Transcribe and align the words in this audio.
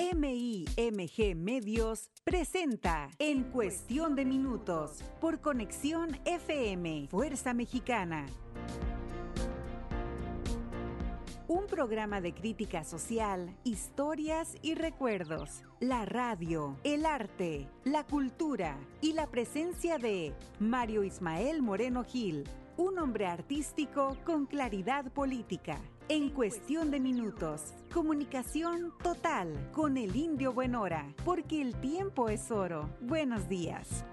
MIMG 0.00 1.36
Medios 1.36 2.10
presenta 2.24 3.10
En 3.18 3.42
Cuestión 3.44 4.16
de 4.16 4.24
Minutos 4.24 5.04
por 5.20 5.42
Conexión 5.42 6.18
FM, 6.24 7.08
Fuerza 7.10 7.52
Mexicana. 7.52 8.24
Un 11.48 11.66
programa 11.66 12.22
de 12.22 12.32
crítica 12.32 12.82
social, 12.82 13.54
historias 13.62 14.54
y 14.62 14.74
recuerdos. 14.74 15.64
La 15.80 16.06
radio, 16.06 16.78
el 16.82 17.04
arte, 17.04 17.68
la 17.84 18.06
cultura 18.06 18.78
y 19.02 19.12
la 19.12 19.26
presencia 19.26 19.98
de 19.98 20.32
Mario 20.58 21.04
Ismael 21.04 21.60
Moreno 21.60 22.04
Gil, 22.04 22.44
un 22.78 22.98
hombre 22.98 23.26
artístico 23.26 24.16
con 24.24 24.46
claridad 24.46 25.12
política. 25.12 25.78
En 26.12 26.30
cuestión 26.30 26.90
de 26.90 26.98
minutos, 26.98 27.72
comunicación 27.94 28.92
total 29.00 29.70
con 29.70 29.96
el 29.96 30.16
indio 30.16 30.52
Buenora, 30.52 31.14
porque 31.24 31.62
el 31.62 31.76
tiempo 31.76 32.28
es 32.28 32.50
oro. 32.50 32.90
Buenos 33.00 33.48
días. 33.48 34.04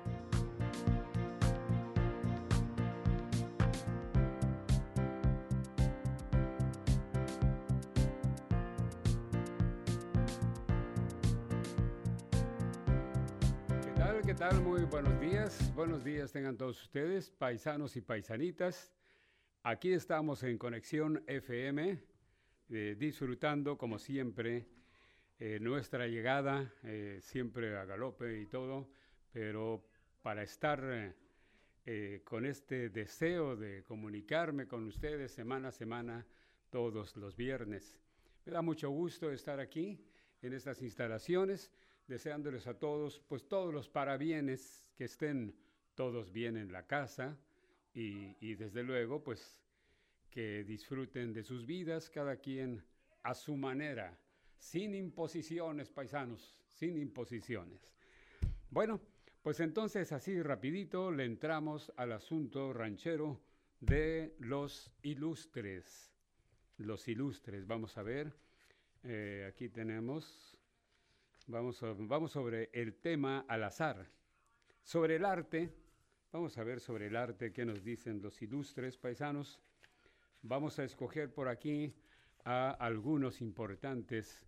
¿Qué 14.23 14.34
tal? 14.36 14.61
Muy 14.61 14.84
buenos 14.84 15.20
días. 15.22 15.73
Buenos 15.73 16.03
días 16.03 16.34
tengan 16.34 16.58
todos 16.58 16.80
ustedes, 16.81 17.31
paisanos 17.31 17.95
y 17.95 18.02
paisanitas. 18.02 18.91
Aquí 19.70 19.91
estamos 19.91 20.44
en 20.44 20.57
Conexión 20.57 21.26
FM, 21.27 22.02
eh, 22.70 22.95
disfrutando 22.98 23.77
como 23.77 23.99
siempre 23.99 24.66
eh, 25.39 25.59
nuestra 25.59 26.08
llegada, 26.08 26.73
eh, 26.84 27.20
siempre 27.21 27.75
a 27.75 27.84
galope 27.84 28.39
y 28.39 28.45
todo, 28.45 28.89
pero 29.30 29.86
para 30.22 30.44
estar 30.44 31.14
con 32.23 32.45
este 32.45 32.89
deseo 32.89 33.58
de 33.58 33.83
comunicarme 33.83 34.69
con 34.69 34.86
ustedes 34.86 35.33
semana 35.33 35.67
a 35.67 35.73
semana, 35.73 36.25
todos 36.70 37.17
los 37.17 37.36
viernes. 37.36 37.99
Me 38.45 38.53
da 38.53 38.61
mucho 38.61 38.89
gusto 38.89 39.30
estar 39.33 39.59
aquí 39.59 40.02
en 40.42 40.53
estas 40.53 40.81
instalaciones, 40.81 41.73
deseándoles 42.08 42.67
a 42.67 42.80
todos, 42.80 43.20
pues 43.27 43.49
todos 43.49 43.73
los 43.73 43.89
parabienes, 43.89 44.89
que 44.95 45.03
estén 45.03 45.58
todos 45.94 46.31
bien 46.31 46.55
en 46.55 46.72
la 46.72 46.88
casa 46.88 47.38
y, 48.00 48.53
desde 48.53 48.84
luego, 48.84 49.23
pues 49.23 49.59
que 50.30 50.64
disfruten 50.64 51.34
de 51.34 51.44
sus 51.44 51.66
vidas, 51.66 52.12
cada 52.12 52.38
quien 52.38 52.84
a 53.23 53.34
su 53.34 53.58
manera, 53.58 54.16
sin 54.56 54.94
imposiciones, 54.94 55.89
paisanos, 55.89 56.56
sin 56.70 56.95
imposiciones. 56.98 57.92
Bueno, 58.70 59.02
pues 59.42 59.59
entonces 59.62 60.12
así 60.12 60.39
rapidito 60.44 61.12
le 61.12 61.26
entramos 61.26 61.92
al 61.98 62.12
asunto 62.12 62.72
ranchero 62.72 63.42
de 63.80 64.36
los 64.39 64.92
ilustres. 65.02 66.14
Los 66.78 67.08
ilustres, 67.08 67.66
vamos 67.66 67.98
a 67.98 68.04
ver, 68.04 68.32
eh, 69.04 69.50
aquí 69.50 69.70
tenemos, 69.70 70.56
vamos, 71.48 71.84
vamos 71.98 72.32
sobre 72.32 72.70
el 72.73 72.94
tema 72.94 73.45
al 73.48 73.64
azar. 73.64 74.08
Sobre 74.84 75.16
el 75.16 75.26
arte, 75.26 75.73
vamos 76.31 76.58
a 76.58 76.64
ver 76.64 76.80
sobre 76.80 77.08
el 77.08 77.16
arte 77.16 77.53
qué 77.53 77.66
nos 77.66 77.83
dicen 77.83 78.22
los 78.22 78.42
ilustres 78.42 78.97
paisanos. 78.97 79.59
Vamos 80.42 80.78
a 80.80 80.83
escoger 80.83 81.33
por 81.33 81.47
aquí 81.47 81.94
a 82.44 82.72
algunos 82.72 83.42
importantes 83.42 84.45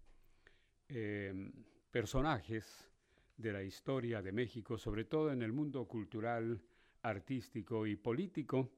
eh, 0.90 1.52
personajes 1.92 2.90
de 3.38 3.54
la 3.54 3.64
historia 3.64 4.22
de 4.22 4.32
México, 4.32 4.78
sobre 4.78 5.06
todo 5.06 5.32
en 5.32 5.42
el 5.42 5.54
mundo 5.54 5.88
cultural, 5.88 6.62
artístico 7.02 7.88
y 7.88 7.96
político. 7.96 8.70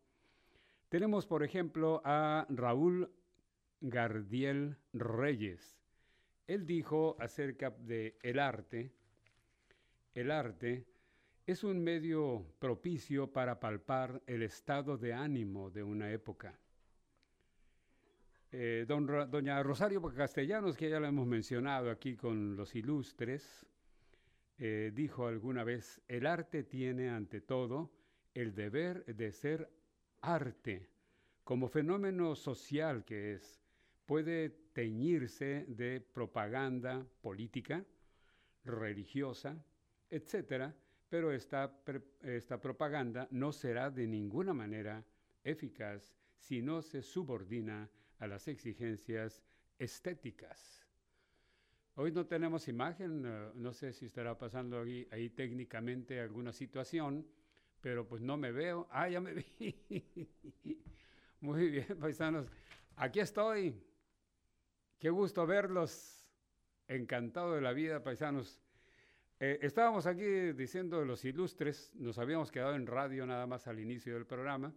Tenemos, 0.90 1.26
por 1.26 1.44
ejemplo, 1.44 2.02
a 2.06 2.46
Raúl 2.50 3.12
Gardiel 3.82 4.78
Reyes. 4.94 5.80
Él 6.48 6.66
dijo 6.66 7.16
acerca 7.20 7.72
de 7.72 8.18
el 8.22 8.40
arte, 8.40 8.92
el 10.14 10.32
arte 10.32 10.91
es 11.46 11.64
un 11.64 11.84
medio 11.84 12.46
propicio 12.60 13.32
para 13.32 13.60
palpar 13.60 14.22
el 14.28 14.44
estado 14.44 14.98
de 14.98 15.14
ánimo 15.14 15.70
de 15.70 15.84
una 15.84 16.12
época. 16.12 16.58
Eh, 18.52 18.86
doña 18.88 19.64
Rosario 19.64 20.02
Castellanos, 20.02 20.78
que 20.78 20.90
ya 20.90 21.00
la 21.00 21.08
hemos 21.08 21.26
mencionado 21.26 21.90
aquí 21.90 22.16
con 22.16 22.56
los 22.56 22.76
ilustres, 22.76 23.66
eh, 24.58 24.92
dijo 24.94 25.26
alguna 25.26 25.64
vez, 25.64 26.02
el 26.08 26.28
arte 26.28 26.64
tiene 26.64 27.10
ante 27.10 27.42
todo 27.42 27.92
el 28.34 28.54
deber 28.54 29.06
de 29.06 29.32
ser 29.32 29.72
arte, 30.22 30.90
como 31.44 31.68
fenómeno 31.68 32.36
social 32.36 33.04
que 33.04 33.34
es, 33.34 33.64
puede 34.06 34.50
teñirse 34.74 35.66
de 35.68 36.02
propaganda 36.02 37.06
política, 37.22 37.84
religiosa, 38.64 39.58
etcétera, 40.10 40.76
pero 41.12 41.34
esta, 41.34 41.70
esta 42.24 42.62
propaganda 42.62 43.28
no 43.32 43.52
será 43.52 43.92
de 43.92 44.08
ninguna 44.08 44.54
manera 44.54 45.04
eficaz 45.44 46.16
si 46.38 46.62
no 46.62 46.82
se 46.82 47.02
subordina 47.02 47.90
a 48.20 48.28
las 48.28 48.48
exigencias 48.48 49.44
estéticas. 49.78 50.88
Hoy 51.96 52.14
no 52.14 52.26
tenemos 52.26 52.70
imagen, 52.70 53.26
eh, 53.26 53.52
no 53.56 53.74
sé 53.74 53.92
si 53.92 54.06
estará 54.06 54.38
pasando 54.38 54.80
ahí, 54.80 55.06
ahí 55.12 55.30
técnicamente 55.30 56.22
alguna 56.22 56.54
situación, 56.54 57.28
pero 57.82 58.08
pues 58.08 58.22
no 58.22 58.38
me 58.38 58.54
veo. 58.54 58.88
Ah, 58.92 59.10
ya 59.10 59.20
me 59.20 59.34
vi. 59.34 59.76
Muy 61.42 61.72
bien, 61.72 62.00
paisanos. 62.00 62.48
Aquí 62.96 63.20
estoy. 63.20 63.84
Qué 64.98 65.10
gusto 65.10 65.46
verlos. 65.46 66.26
Encantado 66.88 67.54
de 67.56 67.60
la 67.60 67.74
vida, 67.74 68.02
paisanos. 68.02 68.62
Eh, 69.44 69.58
estábamos 69.64 70.06
aquí 70.06 70.54
diciendo 70.54 71.04
los 71.04 71.26
ilustres, 71.26 71.92
nos 71.96 72.20
habíamos 72.20 72.52
quedado 72.52 72.76
en 72.76 72.86
radio 72.86 73.26
nada 73.26 73.48
más 73.48 73.66
al 73.66 73.80
inicio 73.80 74.14
del 74.14 74.28
programa, 74.28 74.72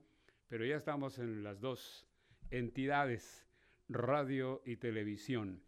pero 0.49 0.65
ya 0.65 0.77
estamos 0.77 1.19
en 1.19 1.45
las 1.45 1.61
dos 1.61 2.09
entidades, 2.49 3.47
radio 3.91 4.63
y 4.65 4.77
televisión. 4.77 5.63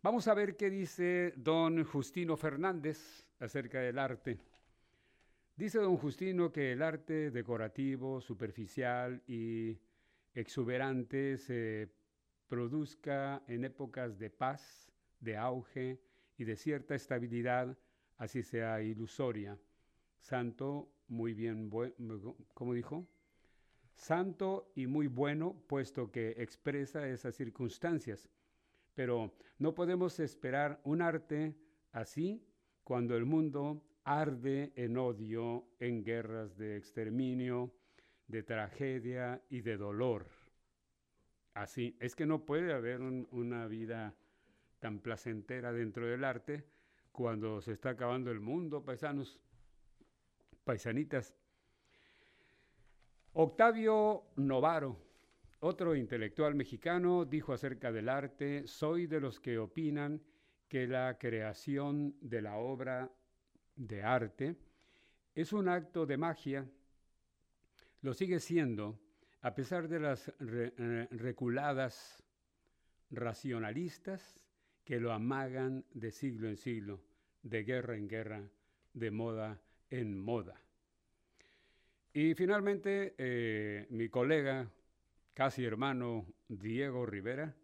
Vamos 0.00 0.28
a 0.28 0.34
ver 0.34 0.56
qué 0.56 0.70
dice 0.70 1.34
don 1.34 1.82
Justino 1.82 2.36
Fernández 2.36 3.26
acerca 3.40 3.80
del 3.80 3.98
arte. 3.98 4.38
Dice 5.56 5.80
don 5.80 5.96
Justino 5.96 6.52
que 6.52 6.70
el 6.70 6.82
arte 6.82 7.32
decorativo, 7.32 8.20
superficial 8.20 9.24
y 9.26 9.76
exuberante 10.34 11.36
se 11.36 11.88
produzca 12.46 13.42
en 13.48 13.64
épocas 13.64 14.20
de 14.20 14.30
paz, 14.30 14.88
de 15.18 15.36
auge 15.36 16.00
y 16.36 16.44
de 16.44 16.54
cierta 16.54 16.94
estabilidad, 16.94 17.76
así 18.18 18.42
sea 18.42 18.82
ilusoria. 18.82 19.58
Santo, 20.18 20.92
muy 21.08 21.32
bien, 21.34 21.70
¿cómo 22.54 22.74
dijo? 22.74 23.06
Santo 23.94 24.70
y 24.76 24.86
muy 24.86 25.06
bueno, 25.06 25.56
puesto 25.66 26.10
que 26.10 26.30
expresa 26.38 27.08
esas 27.08 27.34
circunstancias. 27.34 28.28
Pero 28.94 29.34
no 29.58 29.74
podemos 29.74 30.20
esperar 30.20 30.80
un 30.84 31.02
arte 31.02 31.54
así 31.92 32.44
cuando 32.84 33.16
el 33.16 33.24
mundo 33.24 33.82
arde 34.04 34.72
en 34.76 34.96
odio, 34.96 35.68
en 35.78 36.04
guerras 36.04 36.56
de 36.56 36.76
exterminio, 36.76 37.72
de 38.26 38.42
tragedia 38.42 39.42
y 39.50 39.60
de 39.60 39.76
dolor. 39.76 40.26
Así, 41.54 41.96
es 42.00 42.14
que 42.14 42.26
no 42.26 42.44
puede 42.44 42.72
haber 42.72 43.00
un- 43.00 43.26
una 43.32 43.66
vida 43.66 44.14
tan 44.78 45.00
placentera 45.00 45.72
dentro 45.72 46.06
del 46.06 46.24
arte 46.24 46.64
cuando 47.18 47.60
se 47.60 47.72
está 47.72 47.90
acabando 47.90 48.30
el 48.30 48.38
mundo, 48.38 48.84
paisanos, 48.84 49.40
paisanitas. 50.62 51.34
Octavio 53.32 54.26
Novaro, 54.36 54.96
otro 55.58 55.96
intelectual 55.96 56.54
mexicano, 56.54 57.24
dijo 57.24 57.52
acerca 57.52 57.90
del 57.90 58.08
arte, 58.08 58.68
soy 58.68 59.08
de 59.08 59.18
los 59.18 59.40
que 59.40 59.58
opinan 59.58 60.22
que 60.68 60.86
la 60.86 61.18
creación 61.18 62.14
de 62.20 62.40
la 62.40 62.58
obra 62.58 63.10
de 63.74 64.04
arte 64.04 64.54
es 65.34 65.52
un 65.52 65.68
acto 65.68 66.06
de 66.06 66.18
magia, 66.18 66.70
lo 68.02 68.14
sigue 68.14 68.38
siendo, 68.38 68.96
a 69.40 69.56
pesar 69.56 69.88
de 69.88 69.98
las 69.98 70.32
eh, 70.38 71.08
reculadas 71.10 72.22
racionalistas 73.10 74.44
que 74.84 75.00
lo 75.00 75.12
amagan 75.12 75.84
de 75.92 76.12
siglo 76.12 76.48
en 76.48 76.56
siglo, 76.56 77.07
de 77.42 77.64
guerra 77.64 77.96
en 77.96 78.08
guerra, 78.08 78.42
de 78.92 79.10
moda 79.10 79.60
en 79.90 80.18
moda. 80.18 80.60
Y 82.12 82.34
finalmente, 82.34 83.14
eh, 83.18 83.86
mi 83.90 84.08
colega, 84.08 84.70
casi 85.34 85.64
hermano 85.64 86.26
Diego 86.48 87.06
Rivera, 87.06 87.54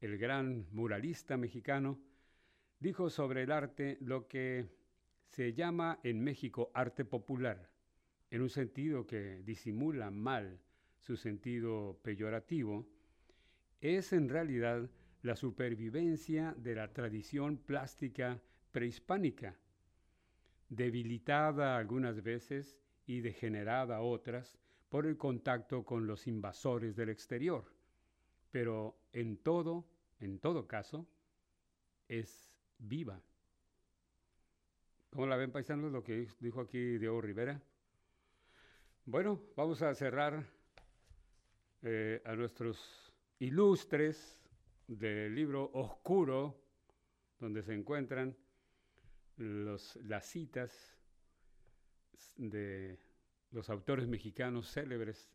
el 0.00 0.18
gran 0.18 0.66
muralista 0.72 1.36
mexicano, 1.36 1.98
dijo 2.78 3.10
sobre 3.10 3.42
el 3.42 3.52
arte 3.52 3.98
lo 4.00 4.28
que 4.28 4.68
se 5.26 5.52
llama 5.52 5.98
en 6.02 6.22
México 6.22 6.70
arte 6.74 7.04
popular, 7.04 7.70
en 8.30 8.42
un 8.42 8.50
sentido 8.50 9.06
que 9.06 9.42
disimula 9.44 10.10
mal 10.10 10.60
su 11.00 11.16
sentido 11.16 11.98
peyorativo, 12.02 12.86
es 13.80 14.12
en 14.12 14.28
realidad 14.28 14.88
la 15.22 15.36
supervivencia 15.36 16.54
de 16.56 16.74
la 16.74 16.92
tradición 16.92 17.58
plástica 17.58 18.40
prehispánica, 18.76 19.56
debilitada 20.68 21.78
algunas 21.78 22.22
veces 22.22 22.76
y 23.06 23.22
degenerada 23.22 24.02
otras 24.02 24.58
por 24.90 25.06
el 25.06 25.16
contacto 25.16 25.82
con 25.82 26.06
los 26.06 26.26
invasores 26.26 26.94
del 26.94 27.08
exterior, 27.08 27.64
pero 28.50 28.98
en 29.14 29.38
todo, 29.38 29.86
en 30.20 30.40
todo 30.40 30.68
caso, 30.68 31.06
es 32.06 32.54
viva. 32.76 33.18
¿Cómo 35.08 35.26
la 35.26 35.36
ven, 35.36 35.52
paisanos, 35.52 35.90
lo 35.90 36.04
que 36.04 36.28
dijo 36.38 36.60
aquí 36.60 36.98
Diego 36.98 37.22
Rivera? 37.22 37.58
Bueno, 39.06 39.40
vamos 39.56 39.80
a 39.80 39.94
cerrar 39.94 40.44
eh, 41.80 42.20
a 42.26 42.34
nuestros 42.34 43.10
ilustres 43.38 44.38
del 44.86 45.34
libro 45.34 45.70
oscuro, 45.72 46.60
donde 47.38 47.62
se 47.62 47.72
encuentran 47.72 48.36
los, 49.36 49.96
las 49.96 50.26
citas 50.26 50.96
de 52.36 52.98
los 53.50 53.70
autores 53.70 54.06
mexicanos 54.06 54.70
célebres. 54.70 55.30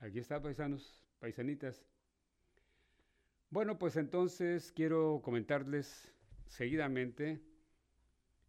Aquí 0.00 0.18
está, 0.18 0.40
paisanos, 0.40 1.04
paisanitas. 1.18 1.84
Bueno, 3.50 3.78
pues 3.78 3.96
entonces 3.96 4.72
quiero 4.72 5.20
comentarles 5.22 6.12
seguidamente 6.46 7.40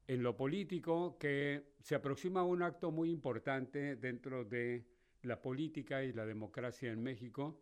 en 0.08 0.24
lo 0.24 0.36
político 0.36 1.18
que 1.18 1.74
se 1.80 1.96
aproxima 1.96 2.44
un 2.44 2.62
acto 2.62 2.92
muy 2.92 3.10
importante 3.10 3.96
dentro 3.96 4.46
de 4.46 4.86
la 5.22 5.42
política 5.42 6.04
y 6.04 6.14
la 6.14 6.26
democracia 6.26 6.92
en 6.92 7.02
México 7.02 7.60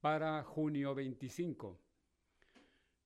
para 0.00 0.42
junio 0.42 0.94
25. 0.94 1.78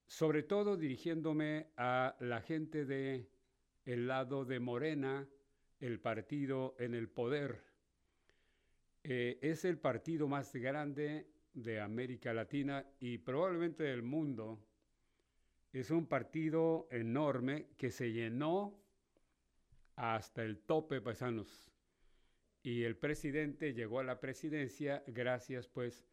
Sobre 0.07 0.43
todo 0.43 0.77
dirigiéndome 0.77 1.67
a 1.77 2.15
la 2.21 2.41
gente 2.41 2.85
de 2.85 3.29
el 3.85 4.07
lado 4.07 4.45
de 4.45 4.59
Morena, 4.59 5.27
el 5.79 5.99
partido 5.99 6.75
en 6.79 6.95
el 6.95 7.09
poder. 7.09 7.63
Eh, 9.03 9.37
es 9.41 9.63
el 9.65 9.77
partido 9.77 10.27
más 10.27 10.53
grande 10.55 11.27
de 11.53 11.79
América 11.79 12.33
Latina 12.33 12.85
y 12.99 13.17
probablemente 13.17 13.83
del 13.83 14.01
mundo 14.01 14.59
es 15.73 15.91
un 15.91 16.07
partido 16.07 16.87
enorme 16.91 17.67
que 17.77 17.91
se 17.91 18.11
llenó 18.11 18.79
hasta 19.95 20.43
el 20.43 20.59
tope, 20.59 21.01
paisanos. 21.01 21.71
Y 22.63 22.83
el 22.83 22.97
presidente 22.97 23.73
llegó 23.73 23.99
a 23.99 24.03
la 24.03 24.19
presidencia 24.19 25.03
gracias 25.07 25.67
pues 25.67 26.05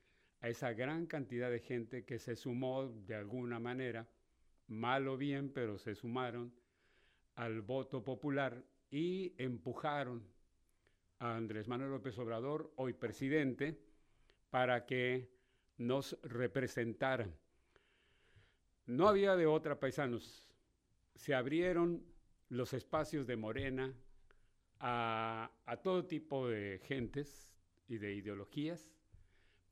a 0.45 0.51
esa 0.51 0.75
gran 0.75 1.07
cantidad 1.07 1.51
de 1.51 1.61
gente 1.61 2.05
que 2.05 2.19
se 2.19 2.37
sumó 2.37 2.87
de 2.87 3.15
alguna 3.15 3.59
manera, 3.59 4.07
mal 4.67 5.09
o 5.09 5.17
bien, 5.17 5.51
pero 5.51 5.79
se 5.79 5.95
sumaron 5.95 6.53
al 7.37 7.63
voto 7.63 8.05
popular 8.05 8.63
y 8.91 9.33
empujaron 9.39 10.23
a 11.19 11.35
Andrés 11.37 11.67
Manuel 11.67 11.93
López 11.93 12.19
Obrador, 12.19 12.75
hoy 12.77 12.93
presidente, 12.93 13.81
para 14.51 14.85
que 14.85 15.31
nos 15.79 16.21
representara 16.23 17.27
no 18.85 19.09
había 19.09 19.35
de 19.35 19.47
otra, 19.47 19.81
paisanos. 19.81 20.47
Se 21.15 21.35
abrieron 21.35 22.05
los 22.51 22.75
espacios 22.75 23.27
de 23.27 23.37
Morena 23.37 23.95
a, 24.79 25.51
todo 25.83 26.05
tipo 26.05 26.49
de 26.49 26.83
gentes 26.85 27.57
y 27.89 27.97
de 27.97 28.13
ideologías 28.13 28.94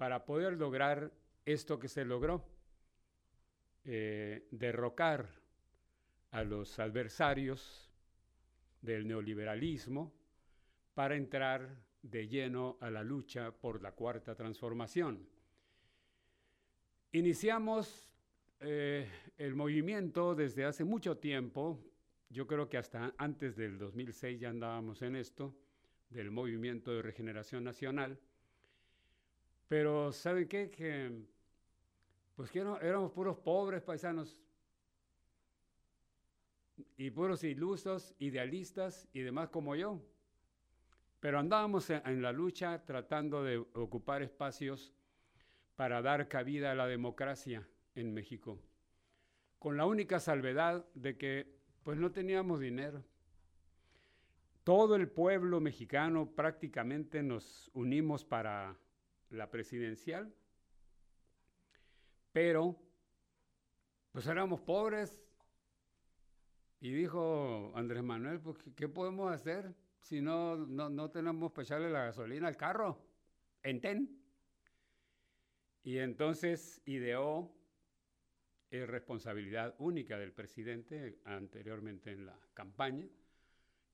para 0.02 0.24
poder 0.24 0.54
lograr 0.54 1.12
esto 1.44 1.78
que 1.78 1.86
se 1.86 2.04
logró, 2.04 2.44
eh, 3.84 4.48
derrocar 4.50 5.30
a 6.32 6.42
los 6.42 6.76
adversarios 6.80 7.88
del 8.80 9.06
neoliberalismo 9.06 10.12
para 10.92 11.14
entrar 11.14 11.68
de 12.02 12.26
lleno 12.26 12.78
a 12.80 12.90
la 12.90 13.04
lucha 13.04 13.52
por 13.52 13.80
la 13.80 13.92
cuarta 13.92 14.34
transformación. 14.34 15.24
Iniciamos 17.12 18.10
eh, 18.58 19.08
el 19.38 19.54
movimiento 19.54 20.34
desde 20.34 20.64
hace 20.64 20.82
mucho 20.82 21.18
tiempo, 21.18 21.78
yo 22.28 22.48
creo 22.48 22.68
que 22.68 22.78
hasta 22.78 23.14
antes 23.18 23.54
del 23.54 23.78
2006 23.78 24.40
ya 24.40 24.50
andábamos 24.50 25.00
en 25.02 25.14
esto, 25.14 25.54
del 26.10 26.32
movimiento 26.32 26.92
de 26.92 27.02
regeneración 27.02 27.62
nacional, 27.62 28.18
pero 29.72 30.12
¿saben 30.12 30.46
qué? 30.48 31.10
Pues 32.36 32.50
que 32.50 32.58
éramos 32.58 33.10
puros 33.10 33.38
pobres 33.38 33.80
paisanos 33.80 34.38
y 36.98 37.10
puros 37.10 37.42
ilusos, 37.42 38.14
idealistas 38.18 39.08
y 39.14 39.20
demás 39.20 39.48
como 39.48 39.74
yo. 39.74 39.98
Pero 41.20 41.38
andábamos 41.38 41.88
en 41.88 42.20
la 42.20 42.32
lucha 42.32 42.84
tratando 42.84 43.42
de 43.44 43.56
ocupar 43.72 44.20
espacios 44.20 44.92
para 45.74 46.02
dar 46.02 46.28
cabida 46.28 46.72
a 46.72 46.74
la 46.74 46.86
democracia 46.86 47.66
en 47.94 48.12
México, 48.12 48.58
con 49.58 49.78
la 49.78 49.86
única 49.86 50.20
salvedad 50.20 50.84
de 50.92 51.16
que 51.16 51.46
pues 51.82 51.96
no 51.96 52.12
teníamos 52.12 52.60
dinero. 52.60 53.02
Todo 54.64 54.96
el 54.96 55.08
pueblo 55.08 55.60
mexicano 55.60 56.28
prácticamente 56.28 57.22
nos 57.22 57.70
unimos 57.72 58.22
para 58.22 58.76
la 59.32 59.50
presidencial, 59.50 60.34
pero 62.32 62.78
pues 64.12 64.26
éramos 64.26 64.60
pobres. 64.60 65.20
Y 66.80 66.92
dijo 66.92 67.72
Andrés 67.76 68.02
Manuel, 68.02 68.40
pues 68.40 68.58
¿qué 68.74 68.88
podemos 68.88 69.32
hacer 69.32 69.74
si 70.00 70.20
no, 70.20 70.56
no, 70.56 70.90
no 70.90 71.10
tenemos 71.10 71.52
para 71.52 71.62
echarle 71.64 71.90
la 71.90 72.04
gasolina 72.06 72.48
al 72.48 72.56
carro? 72.56 72.98
Enten. 73.62 74.20
Y 75.84 75.98
entonces 75.98 76.82
ideó 76.84 77.54
es 78.72 78.88
responsabilidad 78.88 79.74
única 79.78 80.18
del 80.18 80.32
presidente 80.32 81.20
anteriormente 81.24 82.10
en 82.10 82.26
la 82.26 82.38
campaña. 82.54 83.06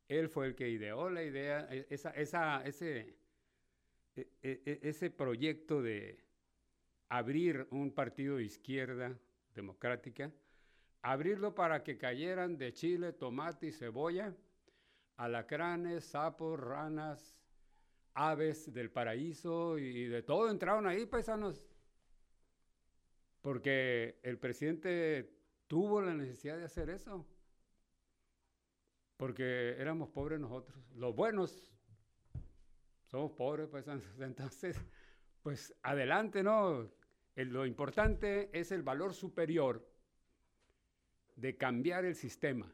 Él 0.07 0.29
fue 0.29 0.47
el 0.47 0.55
que 0.55 0.69
ideó 0.69 1.11
la 1.11 1.25
idea, 1.25 1.69
e, 1.71 1.87
esa, 1.91 2.11
esa, 2.11 2.65
ese, 2.65 3.19
e, 4.17 4.31
e, 4.43 4.81
ese 4.83 5.11
proyecto 5.11 5.83
de 5.83 6.25
abrir 7.09 7.67
un 7.71 7.93
partido 7.93 8.37
de 8.37 8.45
izquierda 8.45 9.19
democrática, 9.55 10.33
abrirlo 11.03 11.55
para 11.55 11.83
que 11.83 11.99
cayeran 11.99 12.59
de 12.59 12.73
chile, 12.73 13.13
tomate 13.13 13.69
y 13.69 13.73
cebolla, 13.73 14.35
alacranes, 15.17 16.05
sapos, 16.05 16.59
ranas, 16.59 17.37
aves 18.15 18.73
del 18.73 18.91
paraíso 18.91 19.79
y 19.79 20.07
de 20.07 20.23
todo 20.23 20.51
entraron 20.51 20.87
ahí, 20.87 21.07
paisanos 21.07 21.69
porque 23.41 24.19
el 24.23 24.39
presidente 24.39 25.35
tuvo 25.67 26.01
la 26.03 26.15
necesidad 26.15 26.59
de 26.59 26.65
hacer 26.65 26.91
eso. 26.91 27.27
Porque 29.17 29.71
éramos 29.79 30.11
pobres 30.11 30.39
nosotros. 30.39 30.79
Los 30.95 31.15
buenos 31.15 31.73
somos 33.09 33.33
pobres, 33.33 33.69
pues 33.69 33.87
entonces, 34.21 34.81
pues 35.43 35.75
adelante, 35.83 36.43
¿no? 36.43 36.91
lo 37.35 37.67
importante 37.67 38.51
es 38.53 38.73
el 38.73 38.83
valor 38.83 39.15
superior 39.15 39.89
de 41.37 41.57
cambiar 41.57 42.05
el 42.05 42.17
sistema. 42.17 42.73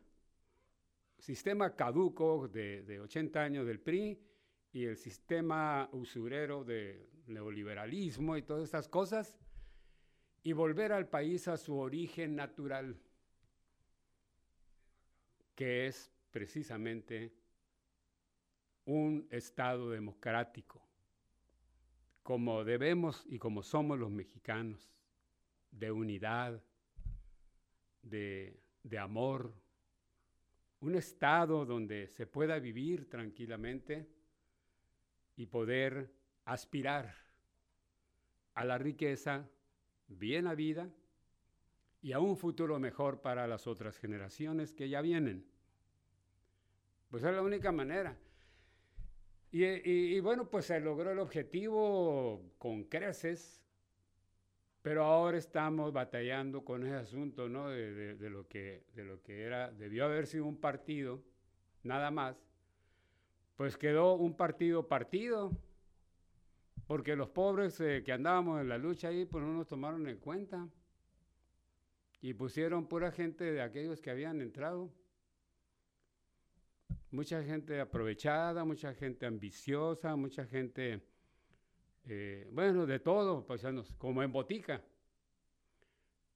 Sistema 1.18 1.76
caduco 1.76 2.48
de, 2.48 2.82
de 2.82 3.00
80 3.00 3.42
años 3.42 3.66
del 3.66 3.80
PRI 3.80 4.18
y 4.72 4.84
el 4.86 4.96
sistema 4.96 5.88
usurero 5.92 6.64
de 6.64 7.10
neoliberalismo 7.26 8.36
y 8.36 8.42
todas 8.42 8.64
estas 8.64 8.88
cosas 8.88 9.38
y 10.42 10.52
volver 10.52 10.92
al 10.92 11.08
país 11.08 11.46
a 11.48 11.56
su 11.56 11.76
origen 11.76 12.36
natural, 12.36 12.98
que 15.54 15.86
es 15.86 16.10
precisamente 16.30 17.32
un 18.86 19.26
Estado 19.30 19.90
democrático, 19.90 20.82
como 22.22 22.64
debemos 22.64 23.24
y 23.26 23.38
como 23.38 23.62
somos 23.62 23.98
los 23.98 24.10
mexicanos, 24.10 24.90
de 25.70 25.90
unidad, 25.90 26.62
de, 28.02 28.60
de 28.82 28.98
amor, 28.98 29.54
un 30.80 30.94
Estado 30.94 31.64
donde 31.64 32.08
se 32.08 32.26
pueda 32.26 32.58
vivir 32.58 33.08
tranquilamente 33.08 34.08
y 35.36 35.46
poder 35.46 36.12
aspirar 36.44 37.14
a 38.54 38.64
la 38.64 38.78
riqueza 38.78 39.48
bien 40.06 40.46
vida 40.54 40.90
y 42.02 42.12
a 42.12 42.20
un 42.20 42.36
futuro 42.36 42.78
mejor 42.78 43.22
para 43.22 43.46
las 43.46 43.66
otras 43.66 43.98
generaciones 43.98 44.74
que 44.74 44.88
ya 44.88 45.00
vienen. 45.00 45.46
Pues 47.08 47.24
es 47.24 47.34
la 47.34 47.42
única 47.42 47.72
manera. 47.72 48.16
Y, 49.56 50.18
bueno, 50.18 50.50
pues 50.50 50.64
se 50.64 50.80
logró 50.80 51.12
el 51.12 51.20
objetivo 51.20 52.42
con 52.58 52.82
creces, 52.82 53.64
pero 54.82 55.04
ahora 55.04 55.38
estamos 55.38 55.92
batallando 55.92 56.64
con 56.64 56.84
ese 56.84 56.96
asunto, 56.96 57.48
¿no? 57.48 57.68
De, 57.68 58.16
lo, 58.30 58.48
que, 58.48 58.82
de 58.96 59.04
lo 59.04 59.22
que 59.22 59.42
era, 59.42 59.70
debió 59.70 60.06
haber 60.06 60.26
sido 60.26 60.44
un 60.46 60.56
partido, 60.56 61.22
nada 61.84 62.10
más, 62.10 62.36
pues 63.54 63.76
quedó 63.76 64.14
un 64.14 64.36
partido 64.36 64.88
partido, 64.88 65.52
porque 66.88 67.14
los 67.14 67.28
pobres 67.28 67.80
eh, 67.80 68.02
que 68.04 68.10
andábamos 68.10 68.60
en 68.60 68.68
la 68.68 68.76
lucha 68.76 69.06
ahí, 69.06 69.24
pues 69.24 69.44
no 69.44 69.52
nos 69.52 69.68
tomaron 69.68 70.08
en 70.08 70.18
cuenta. 70.18 70.68
Y 72.20 72.34
pusieron 72.34 72.88
pura 72.88 73.12
gente 73.12 73.52
de 73.52 73.62
aquellos 73.62 74.00
que 74.00 74.10
habían 74.10 74.40
entrado. 74.40 74.90
Mucha 77.14 77.44
gente 77.44 77.78
aprovechada, 77.78 78.64
mucha 78.64 78.92
gente 78.92 79.24
ambiciosa, 79.24 80.16
mucha 80.16 80.44
gente, 80.46 81.00
eh, 82.06 82.48
bueno, 82.50 82.86
de 82.86 82.98
todo, 82.98 83.46
pues, 83.46 83.64
como 83.98 84.20
en 84.24 84.32
botica. 84.32 84.82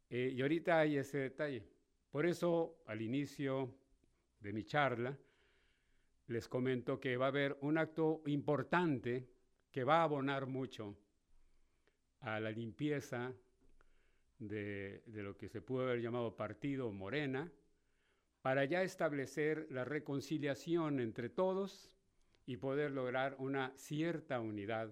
Eh, 0.09 0.35
y 0.37 0.41
ahorita 0.41 0.79
hay 0.79 0.99
ese 0.99 1.19
detalle. 1.19 1.65
Por 2.13 2.27
eso, 2.27 2.77
al 2.87 3.03
inicio 3.03 3.75
de 4.39 4.53
mi 4.53 4.63
charla, 4.63 5.19
les 6.29 6.47
comento 6.47 7.01
que 7.01 7.17
va 7.17 7.25
a 7.25 7.31
haber 7.31 7.59
un 7.63 7.77
acto 7.77 8.23
importante 8.27 9.29
que 9.73 9.83
va 9.83 9.97
a 9.97 10.05
abonar 10.05 10.47
mucho 10.47 10.97
a 12.21 12.39
la 12.39 12.53
limpieza 12.53 13.35
de, 14.39 15.03
lo 15.07 15.37
que 15.37 15.49
se 15.49 15.61
pudo 15.61 15.83
haber 15.83 16.01
llamado 16.01 16.37
partido 16.37 16.93
Morena, 16.93 17.51
para 18.43 18.65
ya 18.65 18.83
establecer 18.83 19.67
la 19.71 19.85
reconciliación 19.85 21.01
entre 21.01 21.29
todos 21.29 21.91
y 22.47 22.57
poder 22.57 22.93
lograr 22.93 23.37
una 23.39 23.73
cierta 23.77 24.41
unidad 24.41 24.91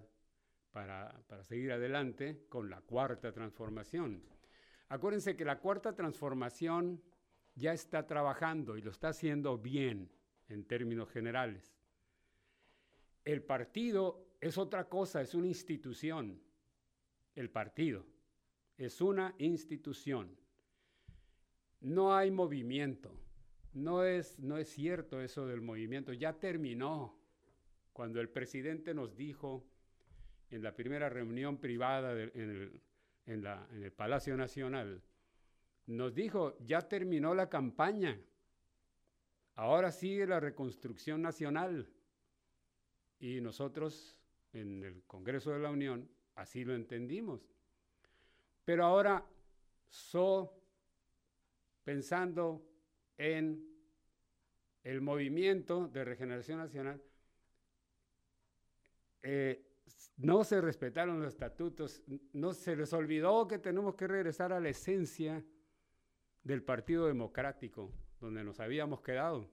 para, 0.71 1.21
para, 1.27 1.43
seguir 1.43 1.71
adelante 1.71 2.45
con 2.49 2.69
la 2.69 2.81
cuarta 2.81 3.31
transformación. 3.31 4.21
Acuérdense 4.89 5.35
que 5.35 5.45
la 5.45 5.59
cuarta 5.59 5.95
transformación 5.95 7.01
ya 7.55 7.73
está 7.73 8.05
trabajando 8.05 8.77
y 8.77 8.81
lo 8.81 8.91
está 8.91 9.09
haciendo 9.09 9.57
bien 9.57 10.11
en 10.49 10.65
términos 10.65 11.09
generales. 11.09 11.75
El 13.25 13.41
partido 13.43 14.27
es 14.39 14.57
otra 14.57 14.87
cosa, 14.87 15.21
es 15.21 15.33
una 15.33 15.47
institución. 15.47 16.39
El 17.35 17.49
partido 17.49 18.05
es 18.77 19.01
una 19.01 19.33
institución. 19.39 20.37
No 21.81 22.15
hay 22.15 22.31
movimiento. 22.31 23.11
No 23.77 24.03
es, 24.03 24.39
no 24.39 24.57
es 24.57 24.69
cierto 24.69 25.21
eso 25.21 25.45
del 25.45 25.61
movimiento. 25.61 26.11
Ya 26.11 26.33
terminó. 26.33 27.15
Cuando 27.93 28.19
el 28.19 28.29
presidente 28.29 28.93
nos 28.93 29.15
dijo 29.15 29.63
en 30.49 30.63
la 30.63 30.75
primera 30.75 31.09
reunión 31.09 31.57
privada 31.57 32.19
en, 32.19 32.81
en 33.25 33.45
el 33.45 33.91
Palacio 33.91 34.35
Nacional, 34.35 35.03
nos 35.85 36.13
dijo, 36.15 36.57
ya 36.59 36.81
terminó 36.87 37.35
la 37.35 37.49
campaña. 37.49 38.19
Ahora 39.53 39.91
sigue 39.91 40.25
la 40.25 40.39
reconstrucción 40.39 41.21
nacional. 41.21 41.87
Y 43.19 43.41
nosotros 43.41 44.19
en 44.53 44.83
el 44.83 45.03
Congreso 45.03 45.51
de 45.51 45.59
la 45.59 45.69
Unión 45.69 46.09
así 46.35 46.65
lo 46.65 46.73
entendimos. 46.73 47.47
Pero 48.65 48.85
ahora, 48.85 49.23
so, 49.87 50.51
pensando 51.83 52.76
en 53.17 53.67
el 54.83 55.01
movimiento 55.01 55.87
de 55.87 56.05
regeneración 56.05 56.59
nacional, 56.59 57.01
eh, 59.21 59.63
no 60.17 60.43
se 60.43 60.61
respetaron 60.61 61.19
los 61.19 61.33
estatutos, 61.33 62.03
no 62.33 62.53
se 62.53 62.75
les 62.75 62.93
olvidó 62.93 63.47
que 63.47 63.59
tenemos 63.59 63.95
que 63.95 64.07
regresar 64.07 64.53
a 64.53 64.59
la 64.59 64.69
esencia 64.69 65.43
del 66.43 66.63
Partido 66.63 67.07
Democrático, 67.07 67.91
donde 68.19 68.43
nos 68.43 68.59
habíamos 68.59 69.01
quedado. 69.01 69.49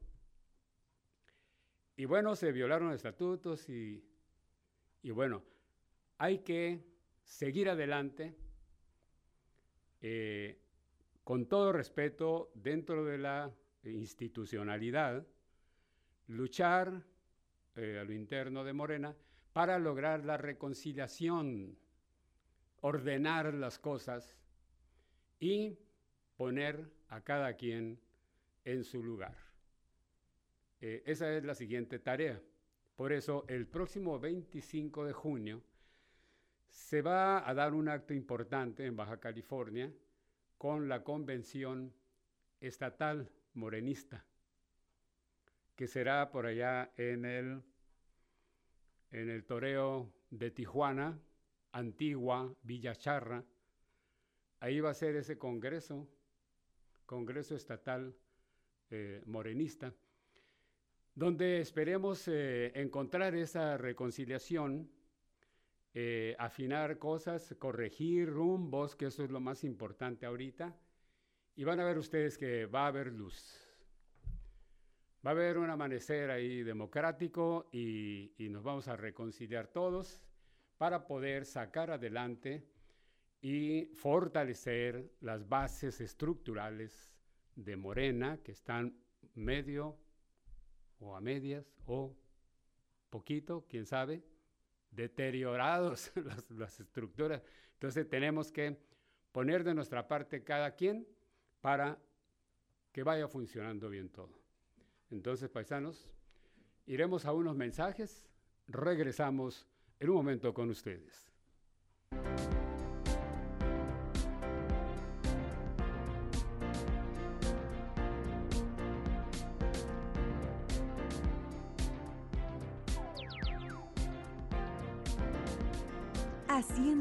Y 1.97 2.07
bueno, 2.07 2.35
se 2.35 2.53
violaron 2.53 2.89
los 2.89 2.97
estatutos 2.97 3.69
y, 3.69 4.05
y 5.03 5.11
bueno, 5.11 5.45
hay 6.19 6.39
que 6.39 6.85
seguir 7.25 7.69
adelante 7.69 8.35
eh, 10.01 10.64
con 11.25 11.47
todo 11.47 11.73
respeto 11.73 12.53
dentro 12.55 13.05
de 13.05 13.19
la 13.19 13.51
institucionalidad, 13.83 15.27
luchar 16.29 17.03
eh, 17.77 17.99
a 18.01 18.05
lo 18.05 18.13
interno 18.13 18.63
de 18.63 18.75
Morena 18.75 19.17
para 19.55 19.79
lograr 19.79 20.25
la 20.25 20.37
reconciliación, 20.37 21.79
ordenar 22.83 23.55
las 23.55 23.79
cosas 23.79 24.37
y 25.41 25.79
poner 26.37 26.91
a 27.09 27.23
cada 27.23 27.55
quien 27.55 27.99
en 28.65 28.85
su 28.85 29.03
lugar. 29.03 29.37
Eh, 30.81 31.03
esa 31.07 31.35
es 31.35 31.45
la 31.45 31.55
siguiente 31.55 31.99
tarea. 31.99 32.41
Por 32.97 33.13
eso, 33.13 33.45
el 33.49 33.67
próximo 33.67 34.19
25 34.21 35.05
de 35.07 35.13
junio 35.13 35.63
se 36.69 37.01
va 37.01 37.49
a 37.49 37.55
dar 37.55 37.73
un 37.73 37.89
acto 37.89 38.13
importante 38.13 38.85
en 38.85 38.97
Baja 38.97 39.19
California 39.19 39.93
con 40.59 40.89
la 40.89 41.03
convención 41.03 41.93
estatal 42.61 43.31
morenista, 43.55 44.25
que 45.77 45.87
será 45.87 46.31
por 46.31 46.47
allá 46.47 46.93
en 46.97 47.25
el, 47.25 47.63
en 49.11 49.31
el 49.31 49.45
toreo 49.45 50.13
de 50.31 50.51
Tijuana, 50.51 51.19
Antigua, 51.73 52.55
Villa 52.63 52.95
Charra. 52.95 53.45
Ahí 54.61 54.81
va 54.81 54.91
a 54.91 54.95
ser 54.95 55.17
ese 55.17 55.37
congreso, 55.37 56.09
congreso 57.07 57.55
estatal 57.55 58.15
eh, 58.91 59.23
morenista 59.27 59.93
donde 61.15 61.61
esperemos 61.61 62.27
eh, 62.27 62.73
encontrar 62.75 63.35
esa 63.37 63.77
reconciliación, 63.77 64.91
eh, 65.95 66.35
afinar 66.41 66.99
cosas, 66.99 67.55
corregir 67.59 68.29
rumbos, 68.29 68.97
que 68.97 69.07
eso 69.07 69.23
es 69.23 69.31
lo 69.31 69.41
más 69.41 69.63
importante 69.63 70.27
ahorita, 70.27 70.77
y 71.55 71.63
van 71.63 71.79
a 71.79 71.85
ver 71.85 71.99
ustedes 71.99 72.37
que 72.37 72.67
va 72.67 72.85
a 72.85 72.89
haber 72.89 73.13
luz. 73.13 73.61
Va 75.25 75.31
a 75.31 75.35
haber 75.35 75.57
un 75.57 75.71
amanecer 75.71 76.31
ahí 76.31 76.65
democrático 76.65 77.69
y, 77.73 78.35
y 78.37 78.49
nos 78.49 78.65
vamos 78.65 78.89
a 78.89 78.97
reconciliar 78.97 79.69
todos 79.69 80.21
para 80.77 81.07
poder 81.07 81.47
sacar 81.47 81.93
adelante 81.93 82.67
y 83.41 83.87
fortalecer 83.95 85.13
las 85.21 85.49
bases 85.49 86.01
estructurales 86.01 87.15
de 87.55 87.77
Morena 87.77 88.39
que 88.43 88.53
están 88.53 88.99
medio 89.35 89.97
o 90.99 91.15
a 91.15 91.21
medias 91.21 91.73
o 91.87 92.17
poquito, 93.11 93.65
quién 93.69 93.87
sabe, 93.87 94.25
deteriorados 94.95 96.13
las, 96.57 96.81
estructuras. 96.81 97.43
Entonces 97.75 98.09
tenemos 98.09 98.53
que 98.53 98.79
poner 99.33 99.65
de 99.65 99.75
nuestra 99.75 100.07
parte 100.07 100.43
cada 100.43 100.75
quien 100.75 101.07
para 101.61 101.99
que 102.93 103.03
vaya 103.03 103.29
funcionando 103.29 103.89
bien 103.89 104.09
todo. 104.09 104.39
Entonces, 105.11 105.51
paisanos, 105.51 106.09
iremos 106.87 107.25
a 107.25 107.33
unos 107.33 107.57
mensajes, 107.57 108.27
regresamos 108.69 109.67
en 109.99 110.11
un 110.11 110.17
momento 110.17 110.55
con 110.55 110.71
ustedes. 110.71 111.31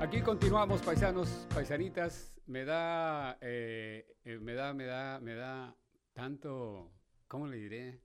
Aquí 0.00 0.22
continuamos, 0.22 0.80
paisanos, 0.82 1.28
paisanitas. 1.52 2.32
Me 2.46 2.64
da, 2.64 3.36
eh, 3.40 4.06
eh, 4.24 4.38
me 4.38 4.54
da, 4.54 4.72
me 4.72 4.84
da, 4.84 5.18
me 5.18 5.34
da 5.34 5.76
tanto, 6.12 6.92
¿cómo 7.26 7.48
le 7.48 7.56
diré? 7.56 8.00